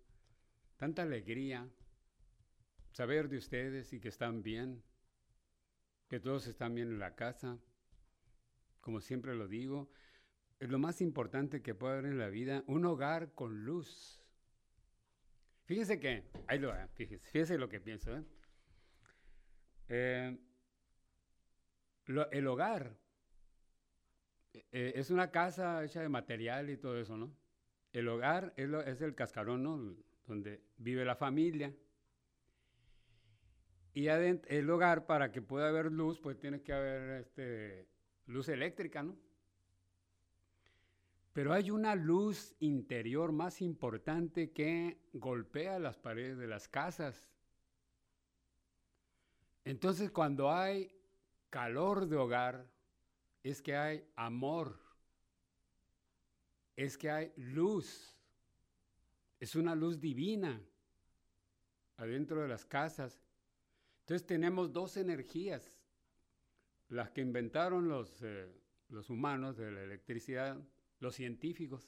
Tanta 0.77 1.03
alegría 1.03 1.69
saber 2.93 3.29
de 3.29 3.37
ustedes 3.37 3.93
y 3.93 3.99
que 3.99 4.07
están 4.07 4.41
bien, 4.41 4.81
que 6.09 6.19
todos 6.19 6.47
están 6.47 6.73
bien 6.73 6.87
en 6.87 6.99
la 6.99 7.13
casa. 7.13 7.59
Como 8.81 8.99
siempre 8.99 9.35
lo 9.35 9.47
digo, 9.47 9.91
es 10.59 10.69
lo 10.69 10.79
más 10.79 10.99
importante 10.99 11.61
que 11.61 11.75
puede 11.75 11.93
haber 11.93 12.05
en 12.05 12.17
la 12.17 12.29
vida, 12.29 12.63
un 12.65 12.85
hogar 12.85 13.33
con 13.33 13.65
luz. 13.65 14.19
Fíjese 15.65 15.99
que, 15.99 16.23
ahí 16.47 16.57
lo 16.57 16.69
va, 16.69 16.87
fíjese, 16.87 17.29
fíjese 17.29 17.57
lo 17.59 17.69
que 17.69 17.79
pienso. 17.79 18.17
¿eh? 18.17 18.23
eh 19.89 20.37
el 22.07 22.47
hogar 22.47 22.97
eh, 24.53 24.93
es 24.95 25.09
una 25.09 25.31
casa 25.31 25.83
hecha 25.83 26.01
de 26.01 26.09
material 26.09 26.69
y 26.69 26.77
todo 26.77 26.97
eso, 26.99 27.17
¿no? 27.17 27.31
El 27.91 28.07
hogar 28.07 28.53
es, 28.55 29.01
el 29.01 29.15
cascarón, 29.15 29.63
¿no? 29.63 29.95
Donde 30.27 30.61
vive 30.77 31.05
la 31.05 31.15
familia. 31.15 31.73
Y 33.93 34.07
el 34.07 34.69
hogar, 34.69 35.05
para 35.05 35.31
que 35.31 35.41
pueda 35.41 35.69
haber 35.69 35.91
luz, 35.91 36.19
pues 36.19 36.39
tiene 36.39 36.61
que 36.61 36.73
haber 36.73 37.21
este, 37.21 37.87
luz 38.25 38.49
eléctrica, 38.49 39.03
¿no? 39.03 39.15
Pero 41.33 41.53
hay 41.53 41.71
una 41.71 41.95
luz 41.95 42.55
interior 42.59 43.31
más 43.31 43.61
importante 43.61 44.51
que 44.51 44.99
golpea 45.13 45.79
las 45.79 45.97
paredes 45.97 46.37
de 46.37 46.47
las 46.47 46.67
casas. 46.67 47.27
Entonces, 49.65 50.11
cuando 50.11 50.51
hay 50.51 50.91
calor 51.53 52.07
de 52.07 52.15
hogar 52.15 52.67
es 53.43 53.61
que 53.61 53.75
hay 53.75 54.03
amor, 54.15 54.75
es 56.75 56.97
que 56.97 57.11
hay 57.11 57.31
luz, 57.35 58.19
es 59.39 59.55
una 59.55 59.75
luz 59.75 59.99
divina 59.99 60.59
adentro 61.97 62.41
de 62.41 62.47
las 62.47 62.65
casas. 62.65 63.21
Entonces 63.99 64.25
tenemos 64.25 64.73
dos 64.73 64.97
energías, 64.97 65.71
las 66.89 67.11
que 67.11 67.21
inventaron 67.21 67.87
los, 67.87 68.23
eh, 68.23 68.51
los 68.89 69.11
humanos 69.11 69.55
de 69.55 69.71
la 69.71 69.83
electricidad, 69.83 70.59
los 71.01 71.13
científicos, 71.13 71.87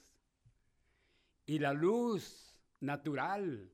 y 1.44 1.58
la 1.58 1.72
luz 1.72 2.56
natural 2.78 3.68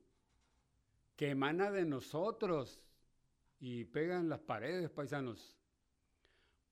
que 1.15 1.29
emana 1.29 1.69
de 1.69 1.85
nosotros 1.85 2.81
y 3.59 3.85
pega 3.85 4.17
en 4.17 4.27
las 4.27 4.39
paredes, 4.39 4.89
paisanos. 4.89 5.55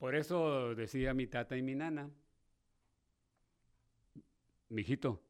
Por 0.02 0.16
eso 0.16 0.74
decía 0.74 1.14
mi 1.14 1.28
tata 1.28 1.56
y 1.56 1.62
mi 1.62 1.76
nana, 1.76 2.10
mijito, 4.70 5.22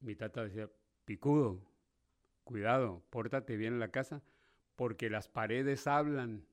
mi 0.00 0.14
tata 0.16 0.44
decía, 0.44 0.70
picudo, 1.06 1.62
cuidado, 2.44 3.02
pórtate 3.08 3.56
bien 3.56 3.72
en 3.72 3.80
la 3.80 3.90
casa, 3.90 4.22
porque 4.74 5.08
las 5.08 5.28
paredes 5.28 5.86
hablan. 5.86 6.44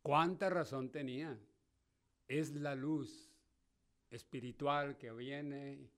¿Cuánta 0.00 0.48
razón 0.48 0.92
tenía? 0.92 1.36
Es 2.28 2.54
la 2.54 2.76
luz 2.76 3.34
espiritual 4.10 4.96
que 4.96 5.10
viene 5.10 5.90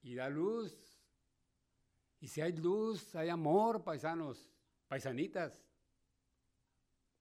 y 0.00 0.14
da 0.14 0.28
luz. 0.28 1.02
Y 2.20 2.28
si 2.28 2.40
hay 2.40 2.52
luz, 2.52 3.16
hay 3.16 3.30
amor, 3.30 3.82
paisanos, 3.82 4.48
paisanitas. 4.86 5.60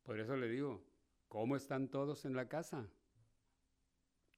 Por 0.04 0.20
eso 0.20 0.36
le 0.36 0.48
digo, 0.48 0.84
¿cómo 1.28 1.56
están 1.56 1.88
todos 1.88 2.26
en 2.26 2.36
la 2.36 2.48
casa? 2.48 2.88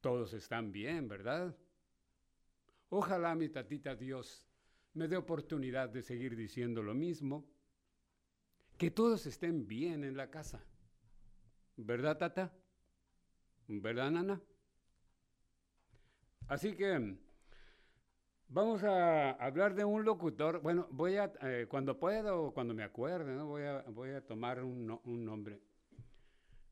Todos 0.01 0.33
están 0.33 0.71
bien, 0.71 1.07
¿verdad? 1.07 1.55
Ojalá 2.89 3.35
mi 3.35 3.49
tatita 3.49 3.95
Dios 3.95 4.47
me 4.93 5.07
dé 5.07 5.17
oportunidad 5.17 5.89
de 5.89 6.01
seguir 6.01 6.35
diciendo 6.35 6.81
lo 6.81 6.93
mismo. 6.93 7.45
Que 8.77 8.91
todos 8.91 9.25
estén 9.25 9.67
bien 9.67 10.03
en 10.03 10.15
la 10.15 10.29
casa. 10.29 10.63
¿Verdad, 11.77 12.17
tata? 12.17 12.53
¿Verdad, 13.67 14.11
nana? 14.11 14.41
Así 16.47 16.75
que 16.75 17.17
Vamos 18.47 18.83
a 18.83 19.31
hablar 19.31 19.75
de 19.75 19.83
un 19.83 20.05
locutor. 20.05 20.61
Bueno, 20.61 20.87
voy 20.91 21.17
a, 21.17 21.31
eh, 21.41 21.65
cuando 21.67 21.99
pueda 21.99 22.35
o 22.35 22.53
cuando 22.53 22.73
me 22.73 22.83
acuerde, 22.83 23.33
¿no? 23.33 23.47
voy, 23.47 23.63
a, 23.63 23.81
voy 23.89 24.11
a 24.11 24.25
tomar 24.25 24.63
un, 24.63 24.99
un, 25.03 25.25
nombre. 25.25 25.59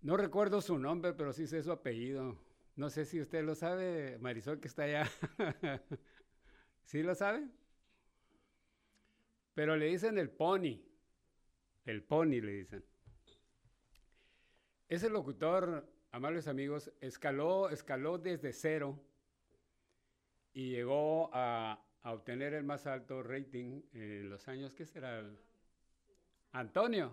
No 0.02 0.16
recuerdo 0.16 0.62
su 0.62 0.78
nombre, 0.78 1.14
pero 1.14 1.34
sí 1.34 1.48
sé 1.48 1.64
su 1.64 1.72
apellido. 1.72 2.38
No 2.76 2.90
sé 2.90 3.06
si 3.06 3.20
usted 3.20 3.44
lo 3.44 3.56
sabe, 3.56 4.18
Marisol, 4.20 4.60
que 4.60 4.68
está 4.68 4.84
allá. 4.84 5.10
¿Sí 6.86 7.02
lo 7.02 7.16
sabe? 7.16 7.48
Pero 9.54 9.76
le 9.76 9.88
dicen 9.88 10.18
el 10.18 10.30
pony. 10.30 10.80
El 11.86 12.04
pony 12.04 12.42
le 12.42 12.52
dicen. 12.52 12.86
Ese 14.88 15.10
locutor, 15.10 15.88
amables 16.12 16.48
amigos, 16.48 16.92
escaló, 17.02 17.70
escaló 17.70 18.18
desde 18.20 18.54
cero 18.54 19.00
y 20.54 20.70
llegó 20.70 21.30
a, 21.34 21.80
obtener 22.06 22.54
el 22.54 22.66
más 22.66 22.86
alto 22.86 23.24
rating 23.24 23.82
en 23.94 24.30
los 24.30 24.48
años, 24.48 24.74
¿qué 24.74 24.86
será? 24.86 25.24
Antonio. 26.52 27.12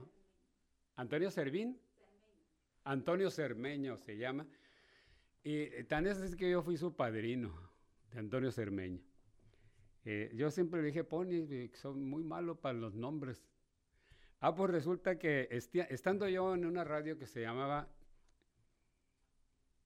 Antonio 0.97 1.31
Servín. 1.31 1.81
Antonio 2.85 3.31
Cermeño 3.31 3.97
se 3.99 4.17
llama. 4.17 4.47
Y 5.45 5.85
tan 5.85 6.07
es 6.07 6.35
que 6.35 6.51
yo 6.51 6.63
fui 6.63 6.77
su 6.77 6.95
padrino 6.97 7.55
de 8.11 8.19
Antonio 8.19 8.51
Cermeño. 8.51 9.01
Eh, 10.05 10.33
yo 10.35 10.51
siempre 10.51 10.81
le 10.81 10.89
dije, 10.89 11.05
Pony, 11.05 11.69
son 11.75 12.05
muy 12.05 12.25
malos 12.25 12.59
para 12.59 12.77
los 12.77 12.95
nombres. 12.95 13.47
Ah, 14.41 14.55
pues 14.55 14.71
resulta 14.71 15.19
que 15.19 15.49
estando 15.51 16.29
yo 16.29 16.55
en 16.55 16.65
una 16.65 16.83
radio 16.83 17.19
que 17.19 17.27
se 17.27 17.43
llamaba 17.43 17.89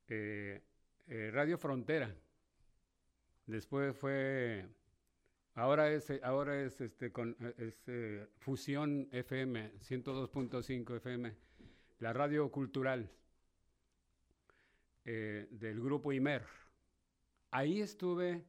eh, 0.09 0.63
eh, 1.09 1.31
Radio 1.33 1.59
Frontera, 1.59 2.15
Después 3.47 3.97
fue, 3.97 4.67
ahora 5.55 5.91
es, 5.93 6.11
ahora 6.23 6.63
es, 6.63 6.81
este, 6.81 7.13
con, 7.13 7.37
es, 7.59 7.83
eh, 7.89 8.27
Fusión 8.39 9.09
FM, 9.13 9.73
102.5 9.81 10.97
FM, 10.97 11.35
la 11.99 12.13
radio 12.13 12.51
cultural 12.51 13.11
eh, 15.05 15.47
del 15.51 15.81
grupo 15.81 16.13
IMER. 16.13 16.43
Ahí 17.51 17.81
estuve 17.81 18.45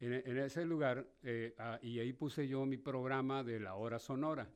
en, 0.00 0.38
ese 0.38 0.64
lugar 0.64 1.06
eh, 1.22 1.54
ah, 1.58 1.78
y 1.82 2.00
ahí 2.00 2.12
puse 2.12 2.48
yo 2.48 2.64
mi 2.66 2.78
programa 2.78 3.44
de 3.44 3.60
la 3.60 3.74
hora 3.74 3.98
sonora. 3.98 4.48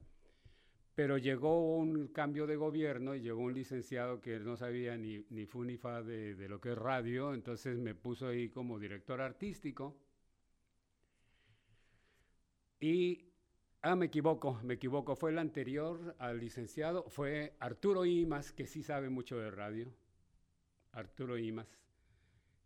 Pero 0.97 1.19
llegó 1.19 1.77
un 1.77 2.09
cambio 2.09 2.47
de 2.47 2.57
gobierno 2.57 3.15
y 3.15 3.21
llegó 3.21 3.43
un 3.43 3.53
licenciado 3.53 4.23
que 4.23 4.41
no 4.41 4.57
sabía 4.57 4.97
ni, 4.97 5.27
ni 5.29 5.45
fu 5.45 5.63
ni 5.63 5.77
fa 5.77 6.03
de, 6.03 6.35
de, 6.35 6.49
lo 6.49 6.59
que 6.59 6.73
es 6.73 6.79
radio, 6.79 7.35
entonces 7.35 7.79
me 7.79 7.95
puso 7.95 8.29
ahí 8.29 8.49
como 8.49 8.79
director 8.79 9.21
artístico. 9.21 9.95
Y, 12.81 13.31
ah, 13.83 13.95
me 13.95 14.07
equivoco, 14.07 14.59
me 14.65 14.75
equivoco, 14.75 15.17
fue 15.17 15.33
el 15.33 15.39
anterior 15.39 16.17
al 16.19 16.41
licenciado, 16.41 17.05
fue 17.11 17.55
Arturo 17.61 18.07
Imas, 18.07 18.53
que 18.53 18.67
sí 18.67 18.83
sabe 18.83 19.11
mucho 19.11 19.39
de 19.39 19.51
radio. 19.51 19.93
Arturo 20.93 21.37
Imas. 21.37 21.79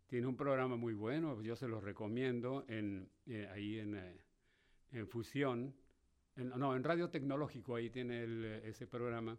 Tiene 0.07 0.27
un 0.27 0.37
programa 0.37 0.77
muy 0.77 0.93
bueno, 0.93 1.41
yo 1.41 1.57
se 1.57 1.67
lo 1.67 1.81
recomiendo 1.81 2.63
en, 2.69 3.09
eh, 3.25 3.49
ahí 3.51 3.79
en, 3.79 3.95
eh, 3.95 4.21
en 4.93 5.07
Fusión 5.09 5.75
no, 6.35 6.75
en 6.75 6.83
Radio 6.83 7.09
Tecnológico, 7.09 7.75
ahí 7.75 7.89
tiene 7.89 8.67
ese 8.67 8.87
programa. 8.87 9.37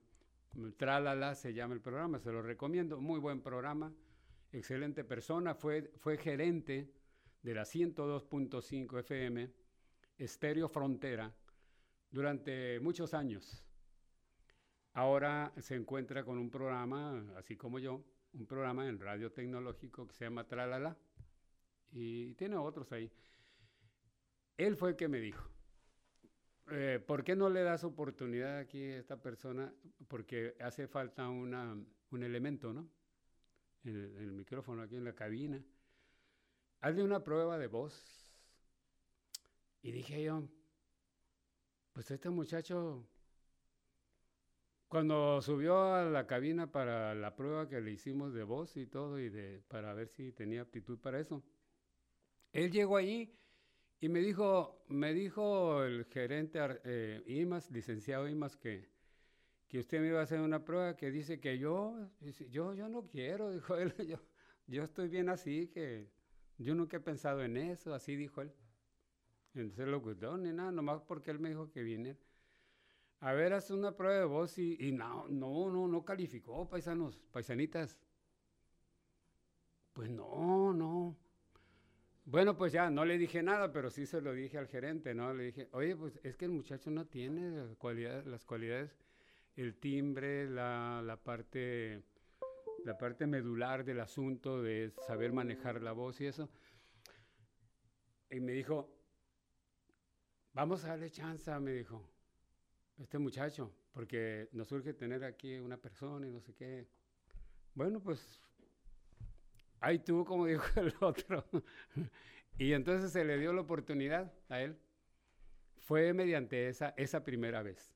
Tralala 0.77 1.35
se 1.35 1.55
llama 1.55 1.75
el 1.75 1.81
programa, 1.81 2.19
se 2.19 2.31
lo 2.31 2.43
recomiendo. 2.43 3.01
Muy 3.01 3.19
buen 3.19 3.41
programa, 3.41 3.93
excelente 4.53 5.03
persona. 5.05 5.55
Fue, 5.55 5.91
fue 5.97 6.19
gerente 6.19 6.93
de 7.43 7.55
la 7.55 7.63
102.5 7.63 8.99
FM, 9.01 9.51
Estéreo 10.19 10.69
Frontera, 10.69 11.35
durante 12.11 12.79
muchos 12.81 13.15
años. 13.15 13.65
Ahora 14.93 15.53
se 15.59 15.75
encuentra 15.75 16.23
con 16.23 16.37
un 16.37 16.51
programa, 16.51 17.25
así 17.37 17.57
como 17.57 17.79
yo, 17.79 18.05
un 18.35 18.47
programa 18.47 18.87
en 18.87 19.01
Radio 19.01 19.33
Tecnológico 19.33 20.07
que 20.07 20.15
se 20.15 20.25
llama 20.25 20.47
Tralala. 20.47 20.97
Y 21.91 22.35
tiene 22.35 22.57
otros 22.57 22.93
ahí. 22.93 23.11
Él 24.59 24.77
fue 24.77 24.91
el 24.91 24.97
que 24.97 25.09
me 25.09 25.19
dijo, 25.19 25.52
eh, 26.71 27.03
¿Por 27.05 27.25
qué 27.25 27.35
no 27.35 27.49
le 27.51 27.63
das 27.63 27.85
oportunidad 27.85 28.59
aquí 28.59 28.83
a 28.83 28.99
esta 28.99 29.21
persona? 29.21 29.73
Porque 30.09 30.55
hace 30.61 30.87
falta 30.87 31.29
un 31.29 32.23
elemento, 32.23 32.73
¿no? 32.73 32.89
En 33.85 33.97
el, 33.97 34.33
micrófono 34.33 34.83
aquí 34.83 34.97
en 34.97 35.05
la 35.05 35.15
cabina. 35.15 35.63
Hazle 36.81 37.03
una 37.03 37.25
prueba 37.25 37.59
de 37.59 37.67
voz. 37.67 38.33
Y 39.83 39.91
dije 39.91 40.23
yo, 40.23 40.49
pues 41.93 42.11
este 42.11 42.31
muchacho, 42.31 43.09
Cuando 44.87 45.41
subió 45.41 45.95
a 45.95 46.05
la 46.05 46.27
cabina 46.27 46.71
para 46.71 47.15
la 47.15 47.35
prueba 47.35 47.69
que 47.69 47.81
le 47.81 47.93
hicimos 47.93 48.35
de 48.35 48.45
voz 48.45 48.77
y 48.77 48.87
todo, 48.87 49.19
y 49.19 49.31
para 49.69 49.95
ver 49.95 50.09
si 50.09 50.33
tenía 50.33 50.63
aptitud 50.63 50.99
para 51.01 51.19
eso, 51.19 51.43
él 52.53 52.71
llegó 52.71 52.97
ahí 52.99 53.35
y 54.03 54.09
me 54.09 54.19
dijo, 54.19 54.83
me 54.89 55.15
dijo 55.15 55.85
el 55.85 56.07
gerente 56.07 56.59
eh, 56.83 57.23
IMAS, 57.25 57.71
licenciado 57.71 58.29
IMAS, 58.29 58.57
que, 58.57 58.91
que 59.69 59.79
usted 59.79 60.01
me 60.01 60.09
iba 60.09 60.19
a 60.19 60.25
hacer 60.25 60.41
una 60.41 60.65
prueba 60.65 60.97
que 60.97 61.13
dice 61.13 61.39
que 61.39 61.57
yo, 61.57 62.11
yo, 62.51 62.75
yo 62.75 62.89
no 62.89 63.07
quiero, 63.07 63.51
dijo 63.55 63.77
él, 63.77 63.95
yo, 64.05 64.19
yo 64.67 64.83
estoy 64.83 65.07
bien 65.09 65.29
así, 65.29 65.69
que 65.69 66.11
yo 66.59 66.75
nunca 66.75 66.97
he 66.97 67.01
pensado 67.01 67.45
en 67.45 67.57
eso, 67.57 67.95
así 67.95 68.17
dijo 68.17 68.41
él. 68.41 68.53
Entonces 69.55 69.87
lo 69.87 70.01
gustó, 70.01 70.37
ni 70.37 70.53
nada, 70.53 70.73
nomás 70.73 71.01
porque 71.03 71.31
él 71.31 71.39
me 71.39 71.51
dijo 71.51 71.71
que 71.71 71.85
viniera. 71.85 72.19
A 73.21 73.35
ver, 73.35 73.53
haz 73.53 73.71
una 73.71 73.97
prueba 73.97 74.19
de 74.19 74.25
voz 74.25 74.59
y, 74.59 74.77
y 74.81 74.91
no, 74.91 75.29
no, 75.29 75.71
no, 75.71 75.87
no 75.87 76.05
calificó, 76.05 76.69
paisanos, 76.69 77.23
paisanitas. 77.31 78.01
Pues 79.93 80.11
no, 80.11 80.73
no. 80.73 81.17
Bueno, 82.25 82.57
pues 82.57 82.73
ya, 82.73 82.89
no 82.89 83.05
le 83.05 83.19
dije 83.19 83.43
nada, 83.43 83.73
pero 83.73 83.91
sí 83.91 84.07
se 84.07 84.21
lo 84.21 84.33
dije 84.33 84.57
al 84.57 84.69
gerente, 84.69 85.13
¿no? 85.13 85.35
Le 85.35 85.45
dije, 85.45 85.69
oye, 85.73 85.97
pues 85.97 86.21
es 86.23 86.37
que 86.37 86.45
el 86.45 86.53
muchacho 86.53 86.91
no 86.91 87.07
tiene 87.07 87.51
las 88.25 88.45
cualidades, 88.45 88.97
el 89.57 89.75
timbre, 89.75 90.49
la, 90.49 91.03
la, 91.05 91.17
parte, 91.17 92.03
la 92.85 92.97
parte 92.97 93.27
medular 93.27 93.85
del 93.85 94.01
asunto 94.01 94.63
de 94.63 94.93
saber 95.07 95.33
manejar 95.33 95.83
la 95.83 95.93
voz 95.93 96.21
y 96.21 96.27
eso. 96.27 96.49
Y 98.31 98.39
me 98.41 98.53
dijo, 98.53 98.89
vamos 100.53 100.85
a 100.85 100.89
darle 100.89 101.11
chance, 101.11 101.51
me 101.59 101.73
dijo, 101.73 102.09
este 102.99 103.19
muchacho, 103.19 103.75
porque 103.93 104.49
nos 104.53 104.71
urge 104.71 104.95
tener 104.95 105.25
aquí 105.25 105.59
una 105.59 105.77
persona 105.77 106.27
y 106.27 106.31
no 106.31 106.41
sé 106.41 106.55
qué. 106.55 106.87
Bueno, 107.75 108.01
pues 108.01 108.41
ahí 109.83 109.99
tú, 109.99 110.25
como 110.25 110.47
dijo 110.47 110.65
el 110.81 110.95
otro. 111.01 111.45
y 112.59 112.73
entonces 112.73 113.13
se 113.13 113.25
le 113.25 113.39
dio 113.39 113.53
la 113.53 113.61
oportunidad 113.61 114.33
a 114.49 114.63
él. 114.63 114.79
Fue 115.77 116.13
mediante 116.15 116.69
esa, 116.69 116.95
esa 116.97 117.25
primera 117.25 117.63
vez. 117.63 117.93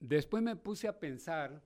Después 0.00 0.42
me 0.42 0.56
puse 0.56 0.88
a 0.88 0.98
pensar, 0.98 1.62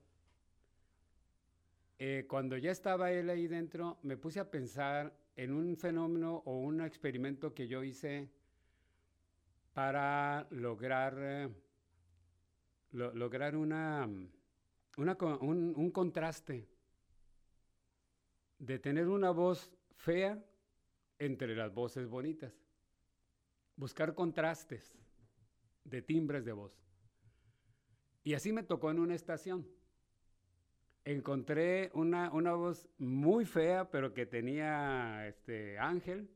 eh, 1.98 2.26
cuando 2.28 2.56
ya 2.56 2.70
estaba 2.70 3.12
él 3.12 3.30
ahí 3.30 3.46
dentro, 3.46 3.98
me 4.02 4.16
puse 4.16 4.40
a 4.40 4.50
pensar 4.50 5.16
en 5.36 5.52
un 5.52 5.76
fenómeno 5.76 6.42
o 6.44 6.58
un 6.58 6.80
experimento 6.80 7.54
que 7.54 7.68
yo 7.68 7.82
hice 7.84 8.28
para 9.72 10.46
lograr, 10.50 11.14
eh, 11.18 11.48
lograr 12.92 13.56
una, 13.56 14.08
un 14.96 15.90
contraste 15.92 16.68
de 18.60 18.78
tener 18.78 19.08
una 19.08 19.30
voz 19.30 19.72
fea 19.96 20.38
entre 21.18 21.56
las 21.56 21.72
voces 21.74 22.08
bonitas. 22.08 22.52
Buscar 23.74 24.14
contrastes 24.14 24.96
de 25.84 26.02
timbres 26.02 26.44
de 26.44 26.52
voz. 26.52 26.78
Y 28.22 28.34
así 28.34 28.52
me 28.52 28.62
tocó 28.62 28.90
en 28.90 29.00
una 29.00 29.14
estación. 29.14 29.66
Encontré 31.04 31.90
una, 31.94 32.30
una 32.32 32.52
voz 32.52 32.86
muy 32.98 33.46
fea, 33.46 33.90
pero 33.90 34.12
que 34.12 34.26
tenía 34.26 35.26
este 35.26 35.78
ángel. 35.78 36.30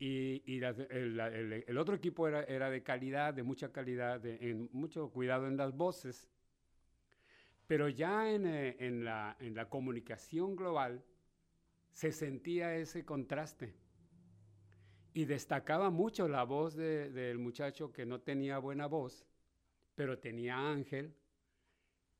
Y, 0.00 0.42
y 0.52 0.60
el, 0.60 1.78
otro 1.78 1.94
equipo 1.94 2.26
era, 2.26 2.42
era, 2.42 2.68
de 2.68 2.82
calidad, 2.82 3.32
de 3.32 3.44
mucha 3.44 3.70
calidad, 3.70 4.20
de, 4.20 4.50
en 4.50 4.68
mucho 4.72 5.10
cuidado 5.10 5.46
en 5.46 5.56
las 5.56 5.76
voces. 5.76 6.28
Pero 7.66 7.88
ya 7.88 8.30
en, 8.30 8.46
eh, 8.46 8.76
en, 8.78 9.04
la, 9.04 9.36
en 9.40 9.54
la 9.54 9.68
comunicación 9.68 10.54
global 10.56 11.04
se 11.90 12.12
sentía 12.12 12.74
ese 12.76 13.04
contraste. 13.04 13.74
Y 15.12 15.26
destacaba 15.26 15.90
mucho 15.90 16.26
la 16.26 16.42
voz 16.42 16.74
del 16.74 17.38
muchacho 17.38 17.92
que 17.92 18.04
no 18.04 18.20
tenía 18.20 18.58
buena 18.58 18.86
voz, 18.86 19.24
pero 19.94 20.18
tenía 20.18 20.58
ángel. 20.58 21.14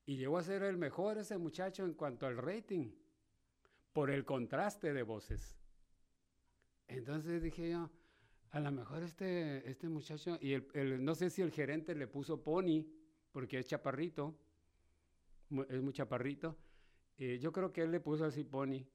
Y 0.07 0.17
llegó 0.17 0.39
a 0.39 0.45
ser 0.45 0.63
el 0.63 0.77
mejor 0.77 1.19
ese 1.19 1.37
muchacho 1.37 1.85
en 1.85 1.95
cuanto 1.95 2.27
al 2.27 2.37
rating, 2.37 2.93
por 3.93 4.11
el 4.11 4.25
contraste 4.25 4.93
de 4.93 5.03
voces. 5.03 5.57
Entonces 6.87 7.43
dije 7.43 7.71
yo, 7.71 7.91
a 8.51 8.61
lo 8.61 8.71
mejor 8.71 9.03
este, 9.03 9.69
este 9.69 9.89
muchacho, 9.89 10.39
y 10.41 10.53
el, 10.53 11.05
no 11.05 11.17
sé 11.17 11.31
si 11.31 11.43
el 11.43 11.51
gerente 11.51 11.97
le 11.97 12.07
puso 12.07 12.45
pony, 12.45 12.87
porque 13.33 13.59
es 13.59 13.67
chaparrito, 13.67 14.39
es 15.69 15.83
muy 15.83 15.93
chaparrito. 15.93 16.57
Eh, 17.17 17.39
yo 17.39 17.53
creo 17.53 17.73
que 17.73 17.83
él 17.83 17.93
le 17.93 18.01
puso 18.01 18.25
así 18.25 18.45
Pony, 18.45 18.87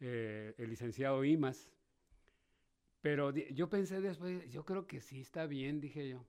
eh, 0.00 0.54
el 0.58 0.70
licenciado 0.70 1.24
Imas. 1.24 1.70
Pero 3.00 3.30
yo 3.30 3.68
pensé 3.70 4.00
después, 4.00 4.50
yo 4.50 4.64
creo 4.64 4.86
que 4.86 5.00
sí 5.00 5.20
está 5.20 5.46
bien, 5.46 5.80
dije 5.80 6.08
yo. 6.08 6.26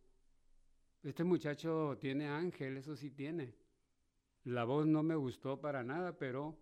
Este 1.04 1.24
muchacho 1.24 1.98
tiene 2.00 2.28
ángel, 2.28 2.78
eso 2.78 2.96
sí 2.96 3.12
tiene. 3.12 3.56
La 4.44 4.64
voz 4.64 4.88
no 4.88 5.04
me 5.04 5.16
gustó 5.16 5.60
para 5.60 5.84
nada, 5.84 6.18
pero 6.18 6.58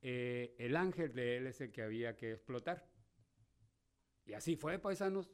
eh, 0.00 0.54
el 0.58 0.76
ángel 0.76 1.12
de 1.12 1.36
él 1.36 1.46
es 1.48 1.60
el 1.60 1.70
que 1.70 1.82
había 1.82 2.16
que 2.16 2.32
explotar. 2.32 2.88
Y 4.24 4.32
así 4.32 4.56
fue, 4.56 4.78
paisanos. 4.78 5.30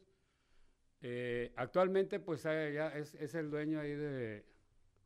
actualmente, 1.57 2.19
pues 2.19 2.43
ya 2.43 2.89
es, 2.89 3.15
es, 3.15 3.35
el 3.35 3.51
dueño 3.51 3.79
ahí 3.81 3.95
de 3.95 4.47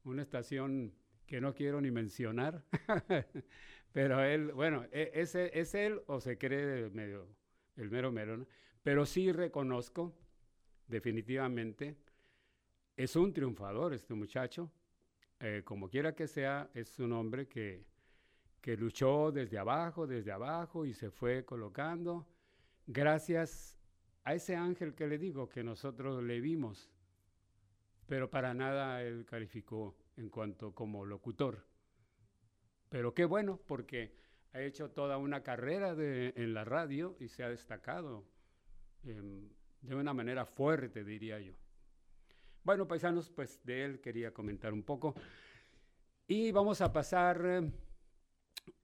una 0.05 0.23
estación 0.23 0.95
que 1.27 1.41
no 1.41 1.55
quiero 1.55 1.81
ni 1.81 1.91
mencionar, 1.91 2.65
pero 3.93 4.23
él, 4.23 4.53
bueno, 4.53 4.85
e, 4.93 5.11
¿es, 5.15 5.35
es 5.35 5.75
él 5.75 6.01
o 6.07 6.21
se 6.21 6.39
cree 6.39 6.89
medio, 6.91 7.27
el 7.77 7.91
mero 7.91 8.13
mero, 8.13 8.47
pero 8.83 9.05
sí 9.05 9.33
reconozco, 9.33 10.15
definitivamente, 10.87 11.97
es 12.97 13.17
un 13.17 13.33
triunfador 13.33 13.93
este 13.93 14.15
muchacho, 14.15 14.71
eh, 15.41 15.63
como 15.65 15.89
quiera 15.89 16.15
que 16.15 16.29
sea, 16.29 16.71
es 16.73 16.99
un 16.99 17.13
hombre 17.13 17.49
que, 17.49 17.85
que 18.61 18.77
luchó 18.77 19.33
desde 19.33 19.59
abajo, 19.59 20.07
desde 20.07 20.33
abajo 20.33 20.87
y 20.87 20.95
se 20.95 21.11
fue 21.11 21.45
colocando, 21.45 22.27
gracias 22.87 23.77
a 24.25 24.35
ese 24.35 24.57
ángel 24.57 24.95
que 24.95 25.07
le 25.07 25.19
digo 25.19 25.49
que 25.49 25.63
nosotros 25.63 26.23
le 26.23 26.41
vimos, 26.41 26.91
pero 28.07 28.31
para 28.31 28.55
nada 28.55 29.03
él 29.03 29.27
calificó 29.27 29.97
en 30.17 30.31
cuanto 30.31 30.75
como 30.75 31.05
locutor. 31.05 31.67
Pero 32.89 33.15
qué 33.15 33.25
bueno, 33.25 33.61
porque 33.67 34.17
ha 34.53 34.63
hecho 34.63 34.91
toda 34.91 35.19
una 35.19 35.43
carrera 35.43 35.95
en 35.99 36.55
la 36.55 36.65
radio 36.65 37.17
y 37.21 37.29
se 37.29 37.43
ha 37.43 37.49
destacado 37.49 38.25
em, 39.05 39.49
de 39.83 39.95
una 39.95 40.15
manera 40.15 40.47
fuerte, 40.47 41.05
diría 41.05 41.41
yo. 41.41 41.55
Bueno, 42.63 42.89
paisanos, 42.89 43.31
pues 43.31 43.63
de 43.65 43.85
él 43.85 44.01
quería 44.01 44.33
comentar 44.33 44.73
un 44.73 44.83
poco. 44.83 45.15
Y 46.27 46.51
vamos 46.53 46.81
a 46.81 46.93
pasar, 46.93 47.71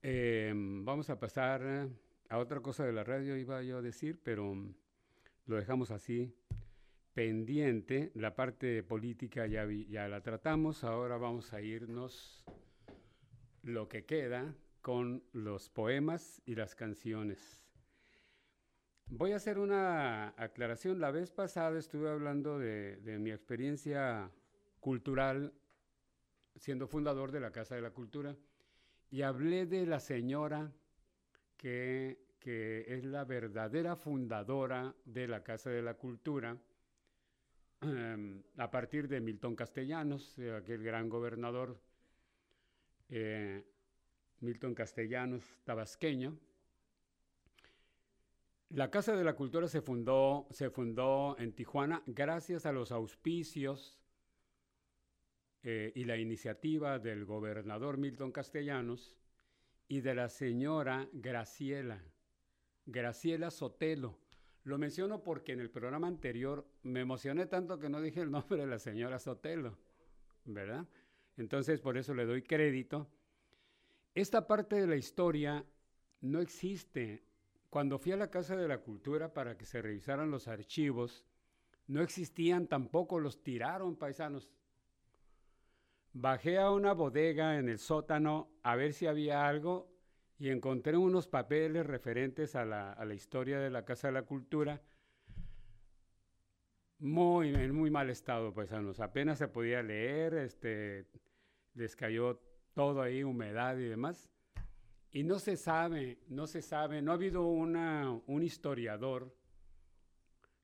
em, 0.01 0.85
vamos 0.85 1.09
a 1.09 1.19
pasar 1.19 1.89
a 2.29 2.37
otra 2.37 2.61
cosa 2.61 2.85
de 2.85 2.93
la 2.93 3.03
radio, 3.03 3.35
iba 3.35 3.61
yo 3.63 3.79
a 3.79 3.81
decir, 3.81 4.21
pero 4.23 4.55
lo 5.45 5.55
dejamos 5.55 5.91
así 5.91 6.33
pendiente. 7.13 8.11
La 8.15 8.35
parte 8.35 8.83
política 8.83 9.47
ya, 9.47 9.67
ya 9.89 10.07
la 10.07 10.21
tratamos, 10.21 10.83
ahora 10.83 11.17
vamos 11.17 11.53
a 11.53 11.61
irnos 11.61 12.43
lo 13.63 13.87
que 13.87 14.05
queda 14.05 14.55
con 14.81 15.23
los 15.31 15.69
poemas 15.69 16.41
y 16.45 16.55
las 16.55 16.75
canciones. 16.75 17.63
Voy 19.07 19.31
a 19.31 19.37
hacer 19.37 19.59
una 19.59 20.33
aclaración. 20.37 20.99
La 20.99 21.11
vez 21.11 21.31
pasada 21.31 21.77
estuve 21.77 22.09
hablando 22.09 22.57
de, 22.57 22.99
mi 23.19 23.31
experiencia 23.31 24.31
cultural 24.79 25.53
siendo 26.55 26.87
fundador 26.87 27.31
de 27.31 27.39
la 27.39 27.51
Casa 27.51 27.75
de 27.75 27.81
la 27.81 27.91
Cultura 27.91 28.35
y 29.09 29.21
hablé 29.21 29.65
de 29.65 29.85
la 29.85 29.99
señora 29.99 30.71
que, 31.57 32.25
que 32.39 32.85
es 32.87 33.05
la 33.05 33.23
verdadera 33.23 33.95
fundadora 33.95 34.95
de 35.05 35.27
la 35.27 35.43
Casa 35.43 35.69
de 35.69 35.81
la 35.81 35.93
Cultura, 35.95 36.57
Em, 37.83 38.41
a 38.57 38.71
partir 38.71 39.09
de 39.09 39.19
Milton 39.19 39.55
Castellanos, 39.55 40.39
aquel 40.39 40.83
gran 40.83 41.09
gobernador 41.09 41.77
eh, 43.09 43.61
Milton 44.39 44.73
Castellanos 44.73 45.43
tabasqueño. 45.65 46.37
La 48.69 48.89
Casa 48.89 49.15
de 49.15 49.23
la 49.25 49.35
Cultura 49.35 49.67
se 49.67 49.81
fundó, 49.81 50.47
se 50.49 50.69
fundó 50.69 51.37
en 51.37 51.53
Tijuana 51.53 52.01
gracias 52.05 52.65
a 52.65 52.71
los 52.71 52.91
auspicios 52.91 53.99
eh, 55.61 55.91
y 55.93 56.05
la 56.05 56.17
iniciativa 56.17 56.99
del 56.99 57.25
gobernador 57.25 57.97
Milton 57.97 58.31
Castellanos 58.31 59.17
y 59.89 59.99
de 59.99 60.15
la 60.15 60.29
señora 60.29 61.09
Graciela, 61.11 62.01
Graciela 62.85 63.51
Sotelo, 63.51 64.22
lo 64.63 64.77
menciono 64.77 65.23
porque 65.23 65.53
en 65.53 65.59
el 65.59 65.69
programa 65.69 66.07
anterior 66.07 66.65
me 66.83 67.01
emocioné 67.01 67.45
tanto 67.45 67.79
que 67.79 67.89
no 67.89 68.01
dije 68.01 68.21
el 68.21 68.31
nombre 68.31 68.61
de 68.61 68.67
la 68.67 68.79
señora 68.79 69.19
Sotelo. 69.19 69.77
¿verdad? 70.45 70.85
Entonces, 71.37 71.81
por 71.81 71.97
eso 71.97 72.13
le 72.13 72.25
doy 72.25 72.43
crédito. 72.43 73.07
Esta 74.13 74.47
parte 74.47 74.75
de 74.75 74.87
la 74.87 74.95
historia 74.95 75.65
no 76.21 76.39
existe. 76.39 77.23
Cuando 77.69 77.97
fui 77.97 78.11
a 78.11 78.17
la 78.17 78.29
Casa 78.29 78.55
de 78.55 78.67
la 78.67 78.79
Cultura 78.79 79.33
para 79.33 79.57
que 79.57 79.65
se 79.65 79.81
revisaran 79.81 80.29
los 80.29 80.47
archivos, 80.47 81.25
no 81.87 82.01
existían 82.01 82.67
tampoco, 82.67 83.19
los 83.19 83.41
tiraron 83.41 83.95
paisanos. 83.95 84.49
Bajé 86.13 86.59
a 86.59 86.69
una 86.69 86.93
bodega 86.93 87.57
en 87.57 87.69
el 87.69 87.79
sótano 87.79 88.51
a 88.61 88.75
ver 88.75 88.93
si 88.93 89.07
había 89.07 89.47
algo 89.47 89.91
y 90.39 90.49
encontré 90.49 90.97
unos 90.97 91.27
papeles 91.27 91.85
referentes 91.85 92.55
a 92.55 92.65
la, 92.65 92.91
a 92.91 93.05
la 93.05 93.13
historia 93.13 93.59
de 93.59 93.69
la 93.69 93.85
Casa 93.85 94.07
de 94.07 94.13
la 94.13 94.23
Cultura 94.23 94.81
muy, 97.03 97.53
en 97.53 97.75
muy 97.75 97.91
mal 97.91 98.09
estado, 98.09 98.53
paisanos. 98.53 99.01
Apenas 99.01 99.37
se 99.37 99.49
podía 99.49 99.83
leer, 99.83 100.35
este, 100.35 101.05
les 101.73 101.97
cayó 101.97 102.39
todo 102.73 103.01
ahí, 103.01 103.23
humedad 103.23 103.77
y 103.77 103.83
demás. 103.83 104.29
Y 105.11 105.23
no 105.23 105.37
se 105.37 105.57
sabe, 105.57 106.19
no 106.29 106.47
se 106.47 106.61
sabe, 106.61 107.01
no 107.01 107.11
ha 107.11 107.15
habido 107.15 107.45
una, 107.45 108.09
un 108.25 108.41
historiador 108.41 109.35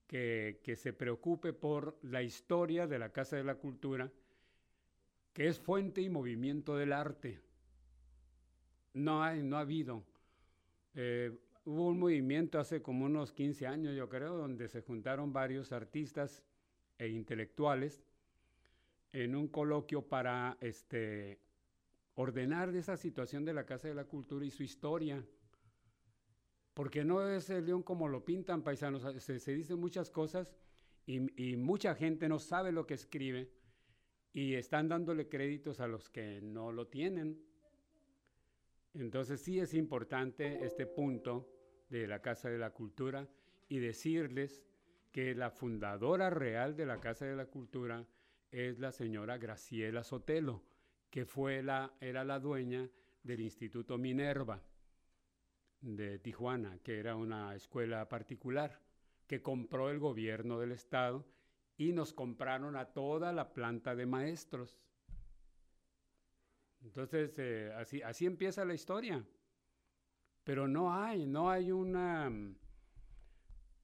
que, 0.07 0.61
que 0.63 0.77
se 0.77 0.93
preocupe 0.93 1.51
por 1.51 1.99
la 2.03 2.23
historia 2.23 2.87
de 2.87 2.99
la 2.99 3.11
Casa 3.11 3.35
de 3.35 3.43
la 3.43 3.55
Cultura, 3.55 4.09
que 5.33 5.47
es 5.47 5.59
fuente 5.59 6.01
y 6.01 6.09
movimiento 6.09 6.77
del 6.77 6.93
arte. 6.93 7.41
No 8.93 9.23
hay, 9.23 9.43
no 9.43 9.57
ha 9.57 9.61
habido. 9.61 10.03
Eh, 10.95 11.37
hubo 11.65 11.87
un 11.87 11.99
movimiento 11.99 12.59
hace 12.59 12.81
como 12.81 13.05
unos 13.05 13.31
15 13.31 13.67
años, 13.67 13.95
yo 13.95 14.09
creo, 14.09 14.35
donde 14.35 14.67
se 14.67 14.81
juntaron 14.81 15.31
varios 15.31 15.71
artistas 15.71 16.43
e 16.97 17.07
intelectuales 17.09 18.03
en 19.11 19.35
un 19.35 19.47
coloquio 19.47 20.07
para 20.07 20.57
este, 20.61 21.39
ordenar 22.15 22.75
esa 22.75 22.97
situación 22.97 23.45
de 23.45 23.53
la 23.53 23.65
Casa 23.65 23.87
de 23.87 23.95
la 23.95 24.05
Cultura 24.05 24.45
y 24.45 24.51
su 24.51 24.63
historia. 24.63 25.23
Porque 26.73 27.03
no 27.03 27.27
es 27.27 27.49
el 27.49 27.65
león 27.65 27.83
como 27.83 28.07
lo 28.07 28.23
pintan 28.23 28.63
paisanos, 28.63 29.03
se, 29.23 29.39
se 29.39 29.53
dicen 29.53 29.79
muchas 29.79 30.09
cosas 30.09 30.55
y, 31.05 31.51
y 31.51 31.57
mucha 31.57 31.95
gente 31.95 32.29
no 32.29 32.39
sabe 32.39 32.71
lo 32.71 32.85
que 32.85 32.93
escribe 32.93 33.51
y 34.31 34.53
están 34.53 34.87
dándole 34.87 35.27
créditos 35.27 35.79
a 35.79 35.87
los 35.87 36.09
que 36.09 36.39
no 36.41 36.71
lo 36.71 36.87
tienen. 36.87 37.48
Entonces 38.93 39.41
sí 39.41 39.59
es 39.59 39.73
importante 39.73 40.65
este 40.65 40.85
punto 40.85 41.49
de 41.89 42.07
la 42.07 42.21
Casa 42.21 42.49
de 42.49 42.57
la 42.57 42.71
Cultura 42.71 43.27
y 43.67 43.79
decirles 43.79 44.63
que 45.11 45.35
la 45.35 45.51
fundadora 45.51 46.29
real 46.29 46.75
de 46.75 46.85
la 46.85 46.99
Casa 46.99 47.25
de 47.25 47.35
la 47.35 47.45
Cultura 47.45 48.07
es 48.51 48.79
la 48.79 48.91
señora 48.91 49.37
Graciela 49.37 50.03
Sotelo, 50.03 50.63
que 51.09 51.25
fue 51.25 51.61
la, 51.63 51.93
era 51.99 52.23
la 52.23 52.39
dueña 52.39 52.89
del 53.23 53.41
Instituto 53.41 53.97
Minerva 53.97 54.63
de 55.81 56.19
Tijuana, 56.19 56.79
que 56.83 56.99
era 56.99 57.15
una 57.15 57.55
escuela 57.55 58.07
particular 58.09 58.81
que 59.27 59.41
compró 59.41 59.89
el 59.89 59.99
gobierno 59.99 60.59
del 60.59 60.71
estado 60.71 61.25
y 61.77 61.93
nos 61.93 62.13
compraron 62.13 62.75
a 62.75 62.93
toda 62.93 63.31
la 63.31 63.53
planta 63.53 63.95
de 63.95 64.05
maestros. 64.05 64.79
Entonces, 66.81 67.33
eh, 67.37 67.71
así, 67.75 68.01
así 68.01 68.25
empieza 68.25 68.65
la 68.65 68.73
historia. 68.73 69.23
Pero 70.43 70.67
no 70.67 70.93
hay, 70.93 71.25
no 71.25 71.49
hay 71.49 71.71
una, 71.71 72.29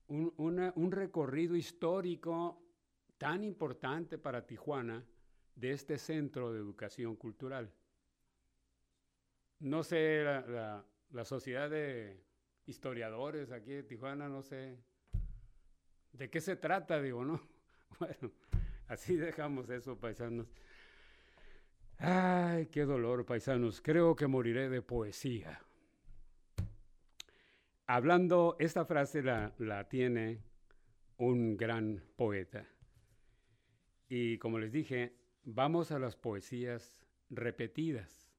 un, 0.08 0.72
un 0.76 0.92
recorrido 0.92 1.56
histórico 1.56 2.62
tan 3.18 3.44
importante 3.44 4.18
para 4.18 4.46
Tijuana 4.46 5.06
de 5.56 5.72
este 5.72 5.98
centro 5.98 6.52
de 6.52 6.60
educación 6.60 7.16
cultural. 7.16 7.72
No 9.60 9.84
sé, 9.84 10.24
la, 10.24 10.86
la, 11.12 11.26
sociedad 11.26 11.70
de 11.70 12.22
historiadores 12.66 13.52
aquí 13.52 13.72
de 13.72 13.84
Tijuana, 13.84 14.28
no 14.28 14.42
sé 14.42 14.78
de 16.18 16.30
qué 16.30 16.42
se 16.42 16.56
trata, 16.56 17.02
digo, 17.02 17.24
¿no? 17.24 17.42
Bueno, 18.00 18.34
así 18.88 19.16
dejamos 19.16 19.70
eso, 19.70 19.98
paisanos. 19.98 20.48
Ay, 21.98 22.68
qué 22.68 22.86
dolor, 22.86 23.26
paisanos. 23.26 23.82
Creo 23.82 24.16
que 24.16 24.28
moriré 24.28 24.70
de 24.70 24.82
poesía. 24.82 25.62
Hablando, 27.88 28.56
esta 28.60 28.86
frase 28.86 29.22
la, 29.22 29.54
la 29.60 29.88
tiene 29.88 30.42
un 31.18 31.56
gran 31.56 32.04
poeta. 32.16 32.68
Y 34.10 34.38
como 34.38 34.60
les 34.60 34.72
dije, 34.72 35.16
vamos 35.44 35.92
a 35.92 36.00
las 36.00 36.16
poesías 36.16 36.98
repetidas. 37.30 38.30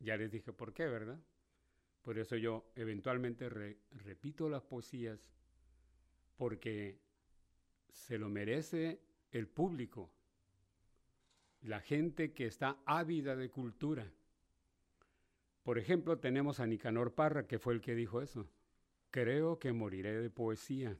Ya 0.00 0.16
les 0.16 0.30
dije 0.30 0.52
por 0.52 0.72
qué, 0.72 0.86
¿verdad? 0.86 1.18
Por 2.02 2.18
eso 2.18 2.36
yo 2.36 2.70
eventualmente 2.76 3.48
repito 3.48 4.48
las 4.50 4.62
poesías 4.62 5.26
porque 6.36 7.00
se 7.90 8.18
lo 8.18 8.28
merece 8.28 9.00
el 9.30 9.48
público, 9.48 10.12
la 11.64 11.80
gente 11.80 12.32
que 12.32 12.46
está 12.46 12.76
ávida 12.84 13.36
de 13.36 13.48
cultura. 13.48 14.12
Por 15.62 15.78
ejemplo, 15.78 16.18
tenemos 16.18 16.60
a 16.60 16.66
Nicanor 16.66 17.14
Parra, 17.14 17.46
que 17.46 17.58
fue 17.58 17.72
el 17.72 17.80
que 17.80 17.94
dijo 17.94 18.20
eso. 18.20 18.46
Creo 19.10 19.58
que 19.58 19.72
moriré 19.72 20.20
de 20.20 20.28
poesía. 20.28 20.98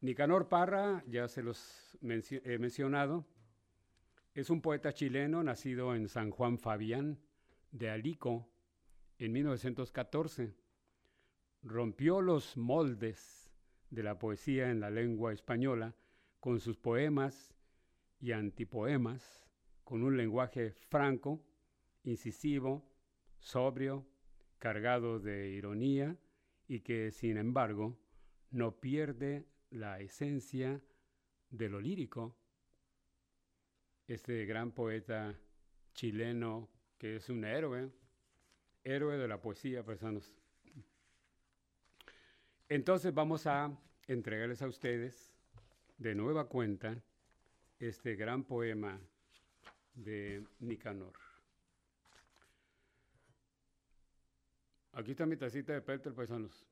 Nicanor 0.00 0.48
Parra, 0.48 1.02
ya 1.08 1.26
se 1.26 1.42
los 1.42 1.98
he 2.00 2.58
mencionado, 2.58 3.26
es 4.34 4.50
un 4.50 4.60
poeta 4.60 4.92
chileno 4.92 5.42
nacido 5.42 5.94
en 5.94 6.08
San 6.08 6.30
Juan 6.30 6.58
Fabián 6.58 7.18
de 7.72 7.90
Alico 7.90 8.48
en 9.18 9.32
1914. 9.32 10.54
Rompió 11.62 12.20
los 12.20 12.56
moldes 12.56 13.50
de 13.90 14.02
la 14.02 14.18
poesía 14.18 14.70
en 14.70 14.78
la 14.78 14.90
lengua 14.90 15.32
española 15.32 15.96
con 16.38 16.60
sus 16.60 16.76
poemas 16.76 17.53
y 18.24 18.32
antipoemas, 18.32 19.44
con 19.84 20.02
un 20.02 20.16
lenguaje 20.16 20.72
franco, 20.72 21.44
incisivo, 22.04 22.90
sobrio, 23.38 24.06
cargado 24.58 25.20
de 25.20 25.50
ironía 25.50 26.16
y 26.66 26.80
que, 26.80 27.10
sin 27.10 27.36
embargo, 27.36 28.00
no 28.50 28.80
pierde 28.80 29.46
la 29.68 30.00
esencia 30.00 30.80
de 31.50 31.68
lo 31.68 31.82
lírico. 31.82 32.34
Este 34.06 34.46
gran 34.46 34.72
poeta 34.72 35.38
chileno 35.92 36.70
que 36.96 37.16
es 37.16 37.28
un 37.28 37.44
héroe, 37.44 37.92
héroe 38.84 39.18
de 39.18 39.28
la 39.28 39.42
poesía, 39.42 39.84
personas. 39.84 40.34
Entonces 42.70 43.12
vamos 43.12 43.46
a 43.46 43.78
entregarles 44.06 44.62
a 44.62 44.66
ustedes 44.66 45.34
de 45.98 46.14
nueva 46.14 46.48
cuenta 46.48 47.04
este 47.78 48.14
gran 48.14 48.44
poema 48.44 49.00
de 49.94 50.46
Nicanor. 50.60 51.12
Aquí 54.92 55.10
está 55.10 55.26
mi 55.26 55.36
tacita 55.36 55.72
de 55.72 55.80
Pelter, 55.80 56.14
paisanos. 56.14 56.66